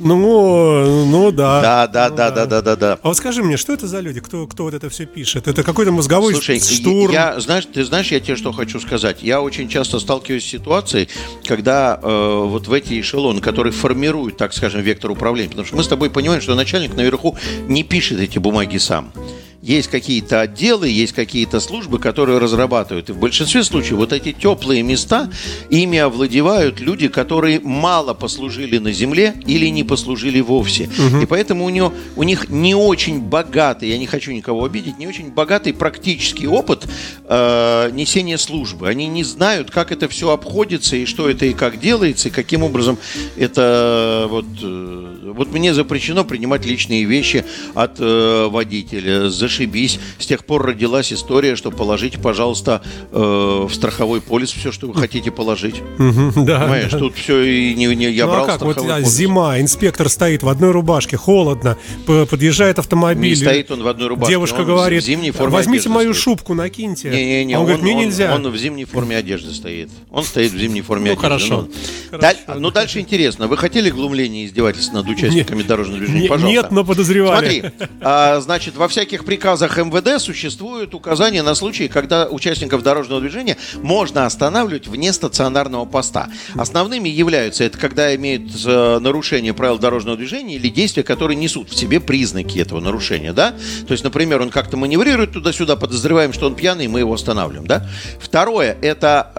Ну, 0.01 1.07
ну 1.07 1.31
да. 1.31 1.61
Да, 1.61 1.87
да, 1.87 2.09
Ну 2.09 2.17
да, 2.17 2.31
да, 2.31 2.47
да, 2.47 2.63
да, 2.63 2.77
да. 2.77 2.99
А 3.03 3.09
вот 3.09 3.17
скажи 3.17 3.43
мне, 3.43 3.57
что 3.57 3.73
это 3.73 3.87
за 3.87 4.01
люди? 4.01 4.21
Кто, 4.21 4.47
кто 4.47 4.65
вот 4.65 4.75
это 4.75 4.89
все 4.89 5.07
пишет? 5.07 5.47
Это 5.47 5.63
какой-то 5.63 5.93
мозговой 5.93 6.33
Слушай, 6.33 6.61
штурм? 6.61 7.13
я, 7.13 7.39
знаешь, 7.41 7.67
ты 7.67 7.85
знаешь, 7.85 8.11
я 8.11 8.21
тебе 8.21 8.37
что 8.37 8.53
хочу 8.53 8.81
сказать. 8.81 9.23
Я 9.23 9.41
очень 9.41 9.69
часто 9.69 9.99
сталкиваюсь 9.99 10.45
с 10.45 10.49
ситуацией, 10.49 11.09
когда 11.45 11.99
э, 12.03 12.43
вот 12.45 12.67
в 12.67 12.73
эти 12.73 13.01
эшелоны, 13.01 13.41
которые 13.41 13.73
формируют, 13.73 14.37
так 14.37 14.53
скажем, 14.53 14.81
вектор 14.81 15.11
управления, 15.11 15.51
потому 15.51 15.67
что 15.67 15.77
мы 15.77 15.85
с 15.85 15.89
тобой 15.89 16.11
понимаем, 16.11 16.41
что 16.41 16.55
начальник 16.55 16.95
наверху 16.95 17.37
не 17.69 17.85
пишет 17.85 18.21
эти 18.21 18.39
бумаги 18.39 18.79
сам. 18.79 19.13
Есть 19.61 19.89
какие-то 19.89 20.41
отделы, 20.41 20.89
есть 20.89 21.13
какие-то 21.13 21.59
службы, 21.59 21.99
которые 21.99 22.39
разрабатывают. 22.39 23.11
И 23.11 23.13
в 23.13 23.19
большинстве 23.19 23.65
случаев 23.65 23.97
вот 23.97 24.13
эти 24.13 24.33
теплые 24.33 24.83
места, 24.83 25.31
ими 25.69 25.99
овладевают 25.99 26.79
люди, 26.79 27.09
которые 27.09 27.59
мало 27.61 28.15
послужили 28.15 28.79
на 28.79 28.93
земле 28.93 29.35
или 29.47 29.67
не 29.67 29.83
послужили 29.83 30.41
вовсе. 30.41 30.89
И 31.23 31.27
поэтому 31.27 31.65
у, 31.65 31.71
него, 31.71 31.93
у 32.15 32.23
них 32.23 32.49
не 32.49 32.77
очень 32.77 33.21
богатый, 33.21 33.89
я 33.89 33.99
не 33.99 34.07
хочу 34.07 34.31
никого 34.31 34.65
обидеть, 34.65 34.99
не 34.99 35.09
очень 35.09 35.31
богатый 35.31 35.73
практический 35.73 36.47
опыт 36.47 36.87
э, 37.25 37.91
несения 37.93 38.39
службы. 38.39 38.89
Они 38.89 39.07
не 39.09 39.25
знают, 39.25 39.73
как 39.73 39.91
это 39.91 40.09
все 40.09 40.31
обходится, 40.31 40.95
и 40.95 41.05
что 41.05 41.29
это 41.29 41.47
и 41.47 41.53
как 41.53 41.81
делается, 41.81 42.29
и 42.29 42.31
каким 42.31 42.63
образом 42.63 42.97
это 43.37 44.27
вот, 44.31 44.47
э, 44.63 45.33
вот 45.35 45.53
мне 45.53 45.75
запрещено 45.75 46.25
принимать 46.25 46.65
личные 46.65 47.05
вещи 47.05 47.45
от 47.75 47.97
э, 47.99 48.47
водителя. 48.49 49.29
Зашибись. 49.53 49.99
С 50.19 50.27
тех 50.27 50.45
пор 50.45 50.67
родилась 50.67 51.11
история, 51.11 51.57
что 51.57 51.71
положите, 51.71 52.19
пожалуйста, 52.19 52.83
э, 53.13 53.67
в 53.67 53.73
страховой 53.73 54.21
полис 54.21 54.53
все, 54.53 54.71
что 54.73 54.89
вы 54.89 54.95
хотите 54.95 55.31
положить. 55.31 55.77
Да. 55.99 56.61
Понимаешь, 56.61 56.91
тут 56.93 57.17
все 57.17 57.43
и 57.43 57.75
не, 57.75 57.87
не- 57.95 58.11
я 58.11 58.27
ну 58.27 58.33
брал 58.33 58.45
а 58.45 58.47
как, 58.47 58.61
вот 58.61 58.73
страховой 58.73 58.93
а, 58.93 59.03
полис. 59.03 59.09
зима, 59.15 59.59
инспектор 59.61 60.11
стоит 60.11 60.43
в 60.43 60.49
одной 60.51 60.71
рубашке, 60.73 61.17
холодно, 61.17 61.79
подъезжает 62.07 62.79
автомобиль. 62.79 63.31
Не 63.31 63.37
стоит 63.37 63.71
он 63.71 63.83
в 63.83 63.89
одной 63.89 64.09
рубашке. 64.09 64.33
Девушка 64.35 64.61
он 64.61 64.67
говорит, 64.67 65.03
возьмите 65.39 65.89
мою 65.89 66.13
стоит». 66.13 66.23
шубку, 66.25 66.53
накиньте. 66.55 67.09
Не-не-не, 67.09 67.55
А 67.55 67.61
он, 67.61 67.65
говорит, 67.65 67.83
мне 67.83 67.95
нельзя. 67.95 68.35
Он 68.35 68.47
в 68.51 68.57
зимней 68.59 68.85
форме 68.85 69.17
одежды 69.17 69.55
стоит. 69.55 69.89
Он 70.11 70.25
стоит 70.25 70.53
в 70.53 70.59
зимней 70.59 70.83
форме 70.83 71.07
Ну, 71.07 71.13
одежды. 71.13 71.23
хорошо. 71.23 71.69
Ну, 72.11 72.19
Хорошо. 72.19 72.37
даль- 72.47 72.59
ну, 72.61 72.71
дальше 72.71 73.01
интересно. 73.01 73.49
Вы 73.49 73.57
хотели 73.57 73.89
глумление 73.91 74.45
и 74.45 74.47
издевательств 74.47 74.93
над 74.93 75.09
участниками 75.09 75.63
дорожного 75.63 76.01
движения? 76.01 76.23
Не- 76.23 76.29
Пожалуйста. 76.29 76.53
нет, 76.63 76.71
но 76.71 76.85
подозревали. 76.85 77.39
Смотри, 77.39 77.89
а, 78.03 78.41
значит, 78.41 78.77
во 78.77 78.89
всяких 78.89 79.25
приказах 79.39 79.79
МВД 79.79 80.21
существуют 80.21 80.95
указания 80.97 81.45
на 81.45 81.55
случаи, 81.55 81.87
когда 81.87 82.27
участников 82.27 82.83
дорожного 82.83 83.21
движения 83.21 83.57
можно 83.77 84.27
останавливать 84.27 84.89
вне 84.89 85.13
стационарного 85.13 85.85
поста. 85.85 86.29
Основными 86.57 87.09
являются 87.09 87.63
это, 87.63 87.79
когда 87.79 88.13
имеют 88.17 88.51
э, 88.67 88.99
нарушение 88.99 89.55
правил 89.55 89.79
дорожного 89.79 90.17
движения 90.17 90.57
или 90.57 90.69
действия, 90.69 91.05
которые 91.05 91.37
несут 91.37 91.71
в 91.71 91.79
себе 91.79 92.01
признаки 92.01 92.59
этого 92.59 92.81
нарушения, 92.81 93.33
да? 93.33 93.55
То 93.87 93.93
есть, 93.93 94.03
например, 94.03 94.43
он 94.43 94.51
как-то 94.51 94.77
маневрирует 94.77 95.33
туда-сюда, 95.33 95.77
подозреваем, 95.77 96.33
что 96.33 96.49
он 96.49 96.57
пьяный, 96.57 96.87
и 96.87 96.89
мы 96.89 96.99
его 96.99 97.15
останавливаем, 97.15 97.69
да? 97.69 97.87
Второе, 98.21 98.77
это, 98.83 99.31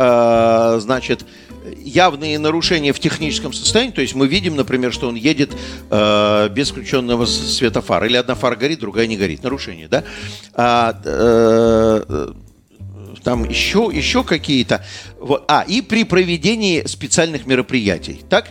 э, 0.78 0.80
значит, 0.80 1.26
явные 1.78 2.40
нарушения 2.40 2.94
в 2.94 3.00
техническом 3.00 3.54
состоянии, 3.54 3.92
то 3.92 4.02
есть 4.02 4.16
мы 4.16 4.28
видим, 4.28 4.56
например, 4.56 4.94
что 4.94 5.08
он 5.08 5.16
едет 5.16 5.52
э, 5.90 6.50
без 6.50 6.70
включенного 6.72 7.26
с- 7.26 7.58
светофара, 7.58 8.08
или 8.08 8.18
одна 8.18 8.36
фара 8.36 8.56
горит, 8.56 8.80
другая 8.80 9.08
не 9.08 9.18
горит, 9.18 9.44
нарушение, 9.44 9.88
да? 9.88 10.04
А, 10.54 11.00
э, 11.04 12.34
там 13.24 13.44
еще, 13.50 13.90
еще 13.92 14.24
какие-то. 14.24 14.86
Вот. 15.20 15.44
А, 15.48 15.64
и 15.68 15.82
при 15.82 16.04
проведении 16.04 16.86
специальных 16.86 17.46
мероприятий, 17.46 18.22
так? 18.30 18.50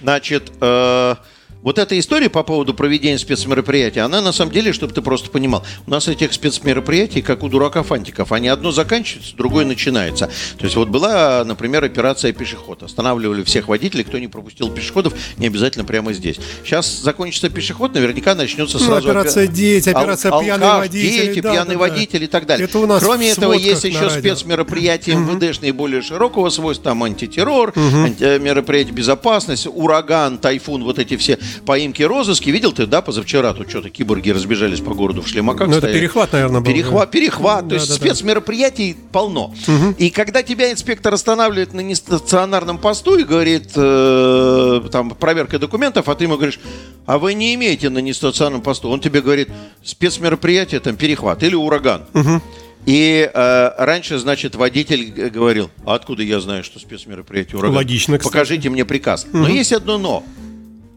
Значит, 0.00 0.52
э, 0.60 1.14
вот 1.64 1.78
эта 1.78 1.98
история 1.98 2.28
по 2.28 2.42
поводу 2.42 2.74
проведения 2.74 3.16
спецмероприятий, 3.18 4.00
она 4.00 4.20
на 4.20 4.32
самом 4.32 4.52
деле, 4.52 4.72
чтобы 4.74 4.92
ты 4.92 5.00
просто 5.00 5.30
понимал, 5.30 5.64
у 5.86 5.90
нас 5.90 6.06
этих 6.08 6.32
спецмероприятий, 6.34 7.22
как 7.22 7.42
у 7.42 7.48
дурака 7.48 7.82
фантиков, 7.82 8.32
они 8.32 8.48
одно 8.48 8.70
заканчивается, 8.70 9.34
другое 9.34 9.64
начинается. 9.64 10.26
То 10.58 10.64
есть 10.64 10.76
вот 10.76 10.88
была, 10.88 11.42
например, 11.44 11.82
операция 11.82 12.32
«Пешеход». 12.34 12.82
Останавливали 12.82 13.42
всех 13.44 13.68
водителей, 13.68 14.04
кто 14.04 14.18
не 14.18 14.28
пропустил 14.28 14.68
пешеходов, 14.70 15.14
не 15.38 15.46
обязательно 15.46 15.86
прямо 15.86 16.12
здесь. 16.12 16.36
Сейчас 16.64 16.86
закончится 17.00 17.48
пешеход, 17.48 17.94
наверняка 17.94 18.34
начнется 18.34 18.78
Ну, 18.78 18.84
сразу... 18.84 19.08
операция 19.08 19.46
опе- 19.46 19.52
«Дети», 19.52 19.88
операция 19.88 20.32
ал- 20.32 20.42
«Пьяный 20.42 20.66
алкаш, 20.66 20.80
водитель», 20.88 21.26
Дети, 21.28 21.40
да, 21.40 21.50
пьяный 21.52 21.66
да, 21.66 21.72
да. 21.72 21.78
водитель 21.78 22.24
и 22.24 22.26
так 22.26 22.46
далее. 22.46 22.66
Это 22.66 22.78
у 22.78 22.86
нас 22.86 23.02
Кроме 23.02 23.30
этого, 23.30 23.54
есть 23.54 23.84
еще 23.84 24.00
радио. 24.00 24.18
спецмероприятия 24.20 25.14
МВДшные 25.16 25.72
более 25.72 26.02
широкого 26.02 26.50
свойства, 26.50 26.84
там 26.90 27.02
антитеррор, 27.04 27.72
анти- 27.74 28.22
э, 28.22 28.38
мероприятия 28.38 28.92
безопасности, 28.92 29.68
ураган, 29.68 30.36
тайфун, 30.36 30.84
вот 30.84 30.98
эти 30.98 31.16
все 31.16 31.38
поимки, 31.66 32.02
розыски. 32.02 32.50
Видел 32.50 32.72
ты, 32.72 32.86
да, 32.86 33.02
позавчера 33.02 33.52
тут 33.54 33.68
что-то 33.70 33.90
киборги 33.90 34.30
разбежались 34.30 34.80
по 34.80 34.94
городу 34.94 35.22
в 35.22 35.28
шлемаках. 35.28 35.68
Ну, 35.68 35.76
это 35.76 35.92
перехват, 35.92 36.32
наверное, 36.32 36.60
был, 36.60 36.72
Перехват, 36.72 37.08
да. 37.10 37.12
перехват. 37.18 37.68
То 37.68 37.74
есть 37.74 37.88
Да-да-да. 37.88 38.14
спецмероприятий 38.14 38.96
полно. 39.12 39.54
И 39.98 40.10
когда 40.10 40.42
тебя 40.42 40.70
инспектор 40.72 41.12
останавливает 41.14 41.72
на 41.72 41.80
нестационарном 41.80 42.78
посту 42.78 43.16
и 43.18 43.24
говорит, 43.24 43.70
э, 43.74 44.80
там, 44.90 45.10
проверка 45.10 45.58
документов, 45.58 46.08
а 46.08 46.14
ты 46.14 46.24
ему 46.24 46.36
говоришь, 46.36 46.60
а 47.06 47.18
вы 47.18 47.34
не 47.34 47.54
имеете 47.54 47.90
на 47.90 47.98
нестационарном 47.98 48.62
посту. 48.62 48.88
Он 48.88 49.00
тебе 49.00 49.20
говорит, 49.20 49.48
спецмероприятие, 49.82 50.80
там, 50.80 50.96
перехват 50.96 51.42
или 51.42 51.54
ураган. 51.54 52.04
И 52.86 53.30
э, 53.32 53.70
раньше, 53.78 54.18
значит, 54.18 54.56
водитель 54.56 55.30
говорил, 55.30 55.70
а 55.86 55.94
откуда 55.94 56.22
я 56.22 56.38
знаю, 56.40 56.62
что 56.62 56.78
спецмероприятие 56.78 57.58
ураган? 57.58 57.76
Логично, 57.76 58.18
кстати. 58.18 58.30
Покажите 58.30 58.68
мне 58.68 58.84
приказ. 58.84 59.26
Но 59.32 59.48
есть 59.48 59.72
одно 59.72 59.96
но. 59.96 60.22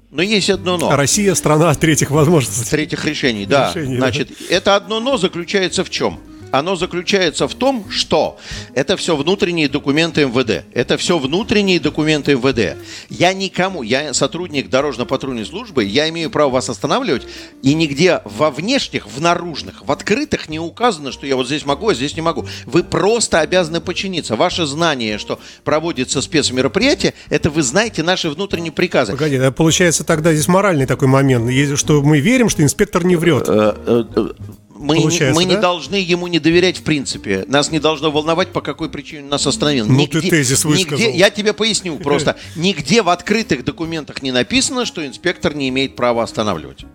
Но 0.10 0.22
есть 0.22 0.50
одно 0.50 0.78
но. 0.78 0.96
Россия 0.96 1.36
страна 1.36 1.74
третьих 1.76 2.12
возможностей. 2.12 2.70
Третьих 2.70 3.04
решений, 3.06 3.46
да. 3.46 3.70
Решений, 3.70 3.96
да. 3.96 4.00
Значит, 4.00 4.30
это 4.50 4.76
одно 4.76 5.00
но 5.00 5.18
заключается 5.18 5.84
в 5.84 5.90
чем? 5.90 6.20
Оно 6.58 6.76
заключается 6.76 7.48
в 7.48 7.54
том, 7.54 7.90
что 7.90 8.38
это 8.74 8.98
все 8.98 9.16
внутренние 9.16 9.70
документы 9.70 10.26
МВД. 10.26 10.66
Это 10.74 10.98
все 10.98 11.18
внутренние 11.20 11.80
документы 11.80 12.34
МВД. 12.34 12.78
Я 13.10 13.34
никому, 13.34 13.84
я 13.84 14.14
сотрудник 14.14 14.70
дорожно-патрульной 14.70 15.46
службы, 15.46 15.84
я 15.84 16.10
имею 16.10 16.30
право 16.30 16.50
вас 16.50 16.70
останавливать, 16.70 17.28
и 17.62 17.74
нигде 17.74 18.22
во 18.26 18.52
внешних, 18.52 19.08
в 19.08 19.22
наружных, 19.22 19.86
в 19.86 19.92
открытых 19.92 20.50
не 20.50 20.60
указано, 20.60 21.12
что 21.12 21.26
я 21.26 21.36
вот 21.36 21.48
здесь 21.48 21.66
могу, 21.66 21.90
а 21.90 21.94
здесь 21.94 22.16
не 22.16 22.22
могу. 22.22 22.46
Вы 22.66 22.84
просто 22.84 23.40
обязаны 23.40 23.82
подчиниться. 23.82 24.36
Ваше 24.36 24.66
знание, 24.66 25.18
что 25.18 25.40
проводится 25.64 26.22
спецмероприятие, 26.22 27.14
это 27.30 27.50
вы 27.50 27.62
знаете 27.62 28.04
наши 28.04 28.30
внутренние 28.30 28.72
приказы. 28.72 29.12
Погоди, 29.12 29.40
получается 29.56 30.04
тогда 30.04 30.34
здесь 30.34 30.48
моральный 30.48 30.86
такой 30.86 31.08
момент, 31.08 31.52
что 31.78 32.02
мы 32.02 32.20
верим, 32.20 32.50
что 32.50 32.64
инспектор 32.64 33.04
не 33.04 33.16
врет. 33.16 33.48
Мы, 34.78 35.00
мы 35.34 35.46
да? 35.46 35.50
не 35.50 35.58
должны 35.58 35.96
ему 35.96 36.28
не 36.28 36.40
доверять 36.40 36.78
в 36.78 36.84
принципе. 36.84 37.46
Нас 37.48 37.72
не 37.72 37.80
должно 37.80 38.12
волновать, 38.12 38.52
по 38.52 38.62
какой 38.62 38.90
причине 38.90 39.24
нас 39.24 39.46
остановил. 39.48 39.86
Ну, 39.88 39.98
нигде, 39.98 40.22
ты 40.22 40.30
тезис 40.30 40.66
высказал. 40.66 40.98
Нигде, 40.98 41.18
я 41.18 41.30
тебе 41.30 41.54
поясню 41.54 41.98
просто. 41.98 42.38
Нигде 42.56 43.02
в 43.02 43.10
открытых 43.10 43.64
документах 43.64 44.22
не 44.22 44.32
написано, 44.32 44.86
что 44.86 45.06
инспектор 45.06 45.56
не 45.56 45.70
имеет 45.70 45.96
права 45.96 46.24
останавливать 46.24 46.86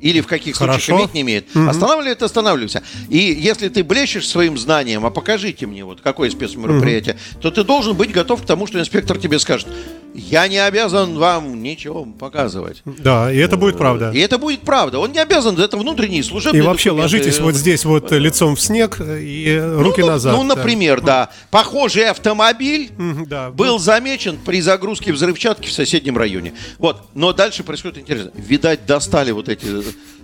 или 0.00 0.20
в 0.20 0.26
каких 0.26 0.56
Хорошо. 0.56 0.78
случаях 0.78 0.98
имеет, 0.98 1.14
не 1.14 1.20
имеет. 1.22 1.56
Угу. 1.56 1.68
Останавливает, 1.68 2.22
останавливайся. 2.22 2.82
И 3.08 3.18
если 3.18 3.68
ты 3.68 3.82
блещешь 3.82 4.28
своим 4.28 4.56
знанием, 4.56 5.04
а 5.04 5.10
покажите 5.10 5.66
мне, 5.66 5.84
вот 5.84 6.00
какое 6.00 6.30
спецмероприятие, 6.30 7.14
угу. 7.14 7.40
то 7.42 7.50
ты 7.50 7.64
должен 7.64 7.96
быть 7.96 8.12
готов 8.12 8.42
к 8.42 8.46
тому, 8.46 8.66
что 8.66 8.78
инспектор 8.78 9.18
тебе 9.18 9.38
скажет, 9.38 9.68
я 10.18 10.48
не 10.48 10.58
обязан 10.58 11.16
вам 11.16 11.62
ничего 11.62 12.04
показывать. 12.04 12.82
Да, 12.84 13.32
и 13.32 13.38
это 13.38 13.56
будет 13.56 13.78
правда. 13.78 14.10
И 14.12 14.18
это 14.18 14.38
будет 14.38 14.60
правда. 14.60 14.98
Он 14.98 15.12
не 15.12 15.18
обязан, 15.18 15.58
это 15.58 15.76
внутренний 15.76 16.22
служебный 16.22 16.60
И 16.60 16.62
вообще 16.62 16.90
документы. 16.90 17.16
ложитесь 17.16 17.40
вот 17.40 17.54
здесь 17.54 17.84
вот 17.84 18.10
лицом 18.12 18.56
в 18.56 18.60
снег 18.60 19.00
и 19.00 19.60
руки 19.76 20.00
ну, 20.00 20.08
назад. 20.08 20.36
Ну, 20.36 20.42
например, 20.42 21.00
да. 21.00 21.06
да. 21.06 21.30
Похожий 21.50 22.08
автомобиль 22.10 22.90
да. 23.26 23.50
был 23.50 23.78
замечен 23.78 24.38
при 24.44 24.60
загрузке 24.60 25.12
взрывчатки 25.12 25.68
в 25.68 25.72
соседнем 25.72 26.18
районе. 26.18 26.54
Вот. 26.78 27.02
Но 27.14 27.32
дальше 27.32 27.62
происходит 27.62 27.98
интересно. 27.98 28.32
Видать, 28.34 28.86
достали 28.86 29.30
вот 29.30 29.48
эти 29.48 29.66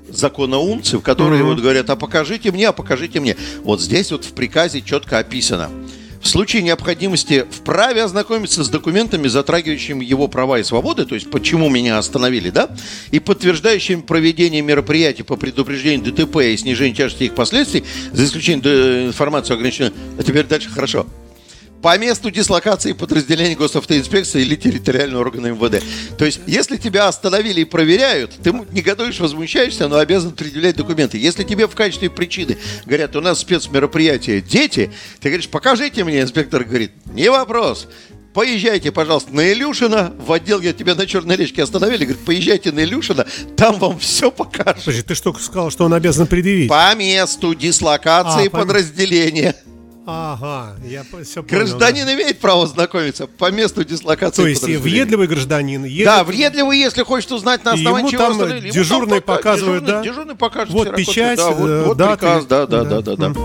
законоумцев, 0.08 1.02
которые 1.02 1.42
mm-hmm. 1.42 1.46
вот 1.46 1.60
говорят, 1.60 1.90
а 1.90 1.96
покажите 1.96 2.50
мне, 2.50 2.68
а 2.68 2.72
покажите 2.72 3.20
мне. 3.20 3.36
Вот 3.62 3.80
здесь 3.80 4.10
вот 4.10 4.24
в 4.24 4.32
приказе 4.32 4.82
четко 4.82 5.18
описано. 5.18 5.70
В 6.24 6.28
случае 6.28 6.62
необходимости 6.62 7.44
вправе 7.50 8.02
ознакомиться 8.02 8.64
с 8.64 8.68
документами, 8.70 9.28
затрагивающими 9.28 10.02
его 10.02 10.26
права 10.26 10.58
и 10.58 10.62
свободы, 10.62 11.04
то 11.04 11.14
есть 11.14 11.30
почему 11.30 11.68
меня 11.68 11.98
остановили, 11.98 12.48
да, 12.48 12.70
и 13.10 13.20
подтверждающими 13.20 14.00
проведение 14.00 14.62
мероприятий 14.62 15.22
по 15.22 15.36
предупреждению 15.36 16.12
ДТП 16.12 16.36
и 16.38 16.56
снижению 16.56 16.96
тяжести 16.96 17.24
их 17.24 17.34
последствий, 17.34 17.84
за 18.12 18.24
исключением 18.24 19.08
информации 19.08 19.52
ограниченной. 19.52 19.92
А 20.18 20.22
теперь 20.22 20.46
дальше 20.46 20.70
хорошо 20.70 21.06
по 21.84 21.98
месту 21.98 22.30
дислокации 22.30 22.92
подразделения 22.92 23.54
госавтоинспекции 23.54 24.40
или 24.40 24.56
территориального 24.56 25.20
органа 25.20 25.48
МВД. 25.48 25.84
То 26.16 26.24
есть, 26.24 26.40
если 26.46 26.78
тебя 26.78 27.08
остановили 27.08 27.60
и 27.60 27.64
проверяют, 27.66 28.30
ты 28.42 28.54
не 28.72 28.80
готовишь, 28.80 29.20
возмущаешься, 29.20 29.86
но 29.86 29.98
обязан 29.98 30.32
предъявлять 30.32 30.76
документы. 30.76 31.18
Если 31.18 31.42
тебе 31.42 31.68
в 31.68 31.74
качестве 31.74 32.08
причины 32.08 32.56
говорят, 32.86 33.14
у 33.16 33.20
нас 33.20 33.40
спецмероприятие 33.40 34.40
дети, 34.40 34.92
ты 35.20 35.28
говоришь, 35.28 35.50
покажите 35.50 36.04
мне, 36.04 36.22
инспектор 36.22 36.64
говорит, 36.64 36.92
не 37.12 37.30
вопрос, 37.30 37.86
поезжайте, 38.32 38.90
пожалуйста, 38.90 39.34
на 39.34 39.52
Илюшина, 39.52 40.14
в 40.18 40.32
отдел 40.32 40.62
я 40.62 40.72
тебя 40.72 40.94
на 40.94 41.06
Черной 41.06 41.36
речке 41.36 41.62
остановили, 41.62 42.06
говорит, 42.06 42.24
поезжайте 42.24 42.72
на 42.72 42.82
Илюшина, 42.82 43.26
там 43.58 43.78
вам 43.78 43.98
все 43.98 44.30
покажут. 44.30 44.86
Подожди, 44.86 45.02
ты 45.02 45.14
что 45.14 45.34
сказал, 45.34 45.70
что 45.70 45.84
он 45.84 45.92
обязан 45.92 46.28
предъявить? 46.28 46.70
По 46.70 46.94
месту 46.94 47.54
дислокации 47.54 48.46
а, 48.46 48.50
подразделения. 48.50 49.52
По... 49.52 49.73
Ага, 50.06 50.76
я 50.84 51.02
все 51.02 51.42
понял. 51.42 51.64
Гражданин 51.64 52.04
да. 52.04 52.14
имеет 52.14 52.38
право 52.38 52.66
знакомиться 52.66 53.26
по 53.26 53.50
месту 53.50 53.84
дислокации. 53.84 54.42
То 54.42 54.48
есть 54.48 54.64
въедливый 54.64 55.26
гражданин 55.26 55.84
едет... 55.84 56.04
Да, 56.04 56.24
въедливый, 56.24 56.78
если 56.78 57.02
хочет 57.02 57.32
узнать 57.32 57.64
на 57.64 57.72
основании 57.72 58.10
чего 58.10 58.22
там 58.22 58.32
остановили. 58.32 58.70
Дежурный 58.70 59.20
там 59.20 59.36
показывает, 59.36 59.84
дежурный, 59.84 60.02
да? 60.02 60.10
Дежурный 60.10 60.34
покажет. 60.34 60.74
Вот 60.74 60.94
печать, 60.94 61.38
да, 61.38 61.50
вот, 61.50 61.86
вот 61.86 61.96
даты. 61.96 62.18
приказ, 62.18 62.46
да, 62.46 62.66
да, 62.66 62.84
да, 62.84 63.00
да, 63.00 63.16
да. 63.16 63.28
да. 63.28 63.40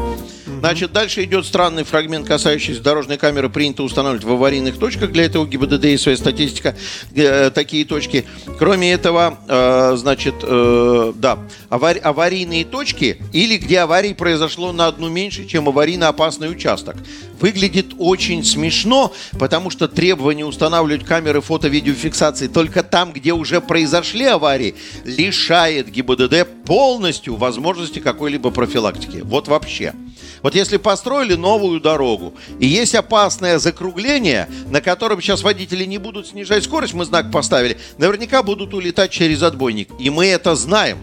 Значит, 0.59 0.91
дальше 0.91 1.23
идет 1.23 1.45
странный 1.45 1.83
фрагмент, 1.83 2.27
касающийся 2.27 2.81
дорожной 2.81 3.17
камеры. 3.17 3.49
Принято 3.49 3.83
устанавливать 3.83 4.25
в 4.25 4.31
аварийных 4.31 4.77
точках. 4.77 5.11
Для 5.11 5.25
этого 5.25 5.45
ГИБДД 5.45 5.85
и 5.85 5.97
своя 5.97 6.17
статистика 6.17 6.75
э, 7.15 7.51
такие 7.51 7.85
точки. 7.85 8.25
Кроме 8.57 8.91
этого, 8.91 9.37
э, 9.47 9.95
значит, 9.95 10.35
э, 10.41 11.13
да, 11.15 11.39
авари- 11.69 11.99
аварийные 11.99 12.65
точки 12.65 13.21
или 13.31 13.57
где 13.57 13.79
аварии 13.79 14.13
произошло 14.13 14.71
на 14.73 14.87
одну 14.87 15.07
меньше, 15.09 15.45
чем 15.45 15.69
аварийно 15.69 16.07
опасный 16.07 16.51
участок. 16.51 16.97
Выглядит 17.39 17.93
очень 17.97 18.43
смешно, 18.43 19.13
потому 19.39 19.69
что 19.69 19.87
требование 19.87 20.45
устанавливать 20.45 21.05
камеры 21.05 21.41
фото-видеофиксации 21.41 22.47
только 22.47 22.83
там, 22.83 23.13
где 23.13 23.33
уже 23.33 23.61
произошли 23.61 24.25
аварии, 24.25 24.75
лишает 25.05 25.89
ГИБДД 25.89 26.47
полностью 26.65 27.35
возможности 27.35 27.99
какой-либо 27.99 28.51
профилактики. 28.51 29.21
Вот 29.23 29.47
вообще. 29.47 29.93
Вот 30.41 30.55
если 30.55 30.77
построили 30.77 31.35
новую 31.35 31.79
дорогу, 31.79 32.33
и 32.59 32.67
есть 32.67 32.95
опасное 32.95 33.59
закругление, 33.59 34.49
на 34.69 34.81
котором 34.81 35.21
сейчас 35.21 35.43
водители 35.43 35.85
не 35.85 35.97
будут 35.97 36.27
снижать 36.27 36.63
скорость, 36.63 36.93
мы 36.93 37.05
знак 37.05 37.31
поставили, 37.31 37.77
наверняка 37.97 38.43
будут 38.43 38.73
улетать 38.73 39.11
через 39.11 39.43
отбойник. 39.43 39.89
И 39.99 40.09
мы 40.09 40.27
это 40.27 40.55
знаем. 40.55 40.99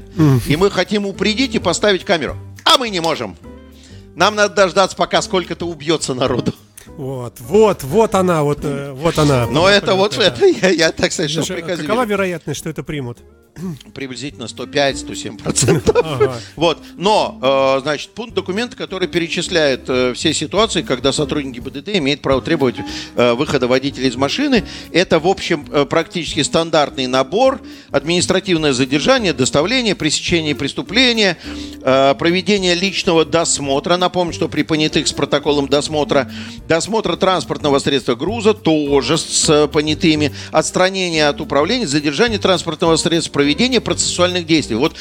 И 0.46 0.56
мы 0.56 0.70
хотим 0.70 1.06
упредить 1.06 1.54
и 1.54 1.58
поставить 1.58 2.04
камеру. 2.04 2.36
А 2.64 2.78
мы 2.78 2.88
не 2.88 3.00
можем. 3.00 3.36
Нам 4.14 4.34
надо 4.34 4.54
дождаться, 4.54 4.96
пока 4.96 5.20
сколько-то 5.20 5.66
убьется 5.66 6.14
народу. 6.14 6.54
Вот, 6.96 7.38
вот, 7.40 7.82
вот 7.82 8.14
она, 8.14 8.42
вот, 8.42 8.60
э, 8.62 8.92
вот 8.92 9.18
она. 9.18 9.46
Но 9.46 9.68
это 9.68 9.94
вот, 9.94 10.16
это, 10.16 10.46
я, 10.46 10.70
я 10.70 10.92
так 10.92 11.12
сказать, 11.12 11.30
что 11.30 11.42
приказе. 11.42 11.82
Какова 11.82 12.06
вероятность, 12.06 12.58
что 12.58 12.70
это 12.70 12.82
примут? 12.82 13.18
приблизительно 13.94 14.44
105-107%. 14.44 16.00
Ага. 16.02 16.34
Вот. 16.56 16.78
Но, 16.96 17.38
э, 17.78 17.80
значит, 17.82 18.10
пункт 18.10 18.34
документа, 18.34 18.76
который 18.76 19.08
перечисляет 19.08 19.88
э, 19.88 20.12
все 20.14 20.32
ситуации, 20.34 20.82
когда 20.82 21.12
сотрудники 21.12 21.60
БДД 21.60 21.96
имеют 21.96 22.20
право 22.20 22.42
требовать 22.42 22.76
э, 23.14 23.32
выхода 23.32 23.66
водителя 23.66 24.08
из 24.08 24.16
машины, 24.16 24.64
это, 24.92 25.18
в 25.18 25.26
общем, 25.26 25.64
практически 25.88 26.42
стандартный 26.42 27.06
набор, 27.06 27.60
административное 27.90 28.72
задержание, 28.72 29.32
доставление, 29.32 29.94
пресечение 29.94 30.54
преступления, 30.54 31.36
проведение 31.82 32.74
личного 32.74 33.24
досмотра. 33.24 33.96
Напомню, 33.96 34.32
что 34.32 34.48
при 34.48 34.62
понятых 34.62 35.08
с 35.08 35.12
протоколом 35.12 35.68
досмотра, 35.68 36.30
досмотр 36.68 37.16
транспортного 37.16 37.78
средства 37.78 38.14
груза 38.14 38.54
тоже 38.54 39.18
с 39.18 39.68
понятыми, 39.68 40.32
отстранение 40.52 41.28
от 41.28 41.40
управления, 41.40 41.86
задержание 41.86 42.38
транспортного 42.38 42.96
средства, 42.96 43.32
проведения 43.46 43.80
процессуальных 43.80 44.44
действий. 44.44 44.74
Вот 44.74 44.96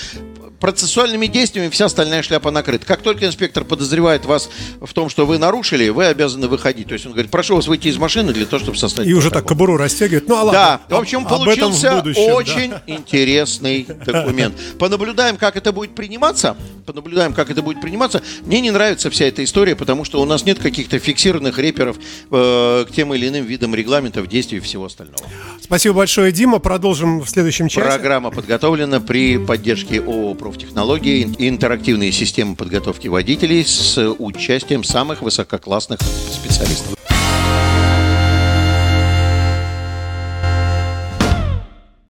процессуальными 0.66 1.28
действиями 1.28 1.70
вся 1.70 1.86
остальная 1.86 2.24
шляпа 2.24 2.50
накрыта. 2.50 2.88
Как 2.88 3.04
только 3.04 3.28
инспектор 3.28 3.64
подозревает 3.64 4.26
вас 4.26 4.50
в 4.82 4.92
том, 4.94 5.10
что 5.10 5.28
вы 5.28 5.38
нарушили, 5.38 5.90
вы 5.90 6.06
обязаны 6.06 6.48
выходить. 6.48 6.88
То 6.88 6.94
есть 6.94 7.06
он 7.06 7.12
говорит, 7.12 7.30
прошу 7.30 7.56
вас 7.56 7.68
выйти 7.68 7.90
из 7.90 7.98
машины 7.98 8.34
для 8.34 8.48
того, 8.48 8.64
чтобы 8.64 8.76
составить 8.76 9.08
И 9.08 9.14
уже 9.14 9.30
так 9.30 9.48
кобуру 9.48 9.78
растягивает. 9.78 10.28
Ну, 10.28 10.36
а 10.36 10.42
ладно. 10.42 10.82
Да, 10.90 10.96
в 10.98 11.00
общем, 11.00 11.24
получился 11.24 11.92
в 11.92 11.96
будущем, 11.98 12.34
очень 12.34 12.70
да. 12.72 12.82
интересный 12.88 13.86
документ. 14.08 14.56
Понаблюдаем, 14.80 15.38
как 15.38 15.56
это 15.56 15.72
будет 15.72 15.94
приниматься. 15.94 16.58
Понаблюдаем, 16.88 17.36
как 17.36 17.52
это 17.52 17.62
будет 17.62 17.80
приниматься. 17.80 18.24
Мне 18.42 18.60
не 18.60 18.72
нравится 18.72 19.12
вся 19.12 19.26
эта 19.26 19.44
история, 19.44 19.76
потому 19.76 20.04
что 20.04 20.20
у 20.20 20.26
нас 20.26 20.46
нет 20.46 20.58
каких-то 20.58 20.98
фиксированных 20.98 21.60
реперов 21.60 21.98
э, 22.32 22.86
к 22.90 22.92
тем 22.92 23.14
или 23.14 23.28
иным 23.28 23.46
видам 23.46 23.76
регламентов, 23.76 24.26
действий 24.26 24.58
и 24.58 24.62
всего 24.62 24.86
остального. 24.86 25.30
Спасибо 25.62 25.94
большое, 25.94 26.32
Дима. 26.32 26.58
Продолжим 26.58 27.20
в 27.20 27.30
следующем 27.30 27.68
часе. 27.68 27.88
Программа 27.88 28.32
подготовлена 28.32 29.00
при 29.00 29.38
поддержке 29.38 30.02
ООО 30.02 30.34
профтехнологии 30.56 31.30
и 31.38 31.50
интерактивные 31.50 32.14
системы 32.14 32.56
подготовки 32.56 33.10
водителей 33.10 33.66
с 33.66 33.98
участием 34.20 34.84
самых 34.86 35.22
высококлассных 35.22 36.00
специалистов. 36.02 37.05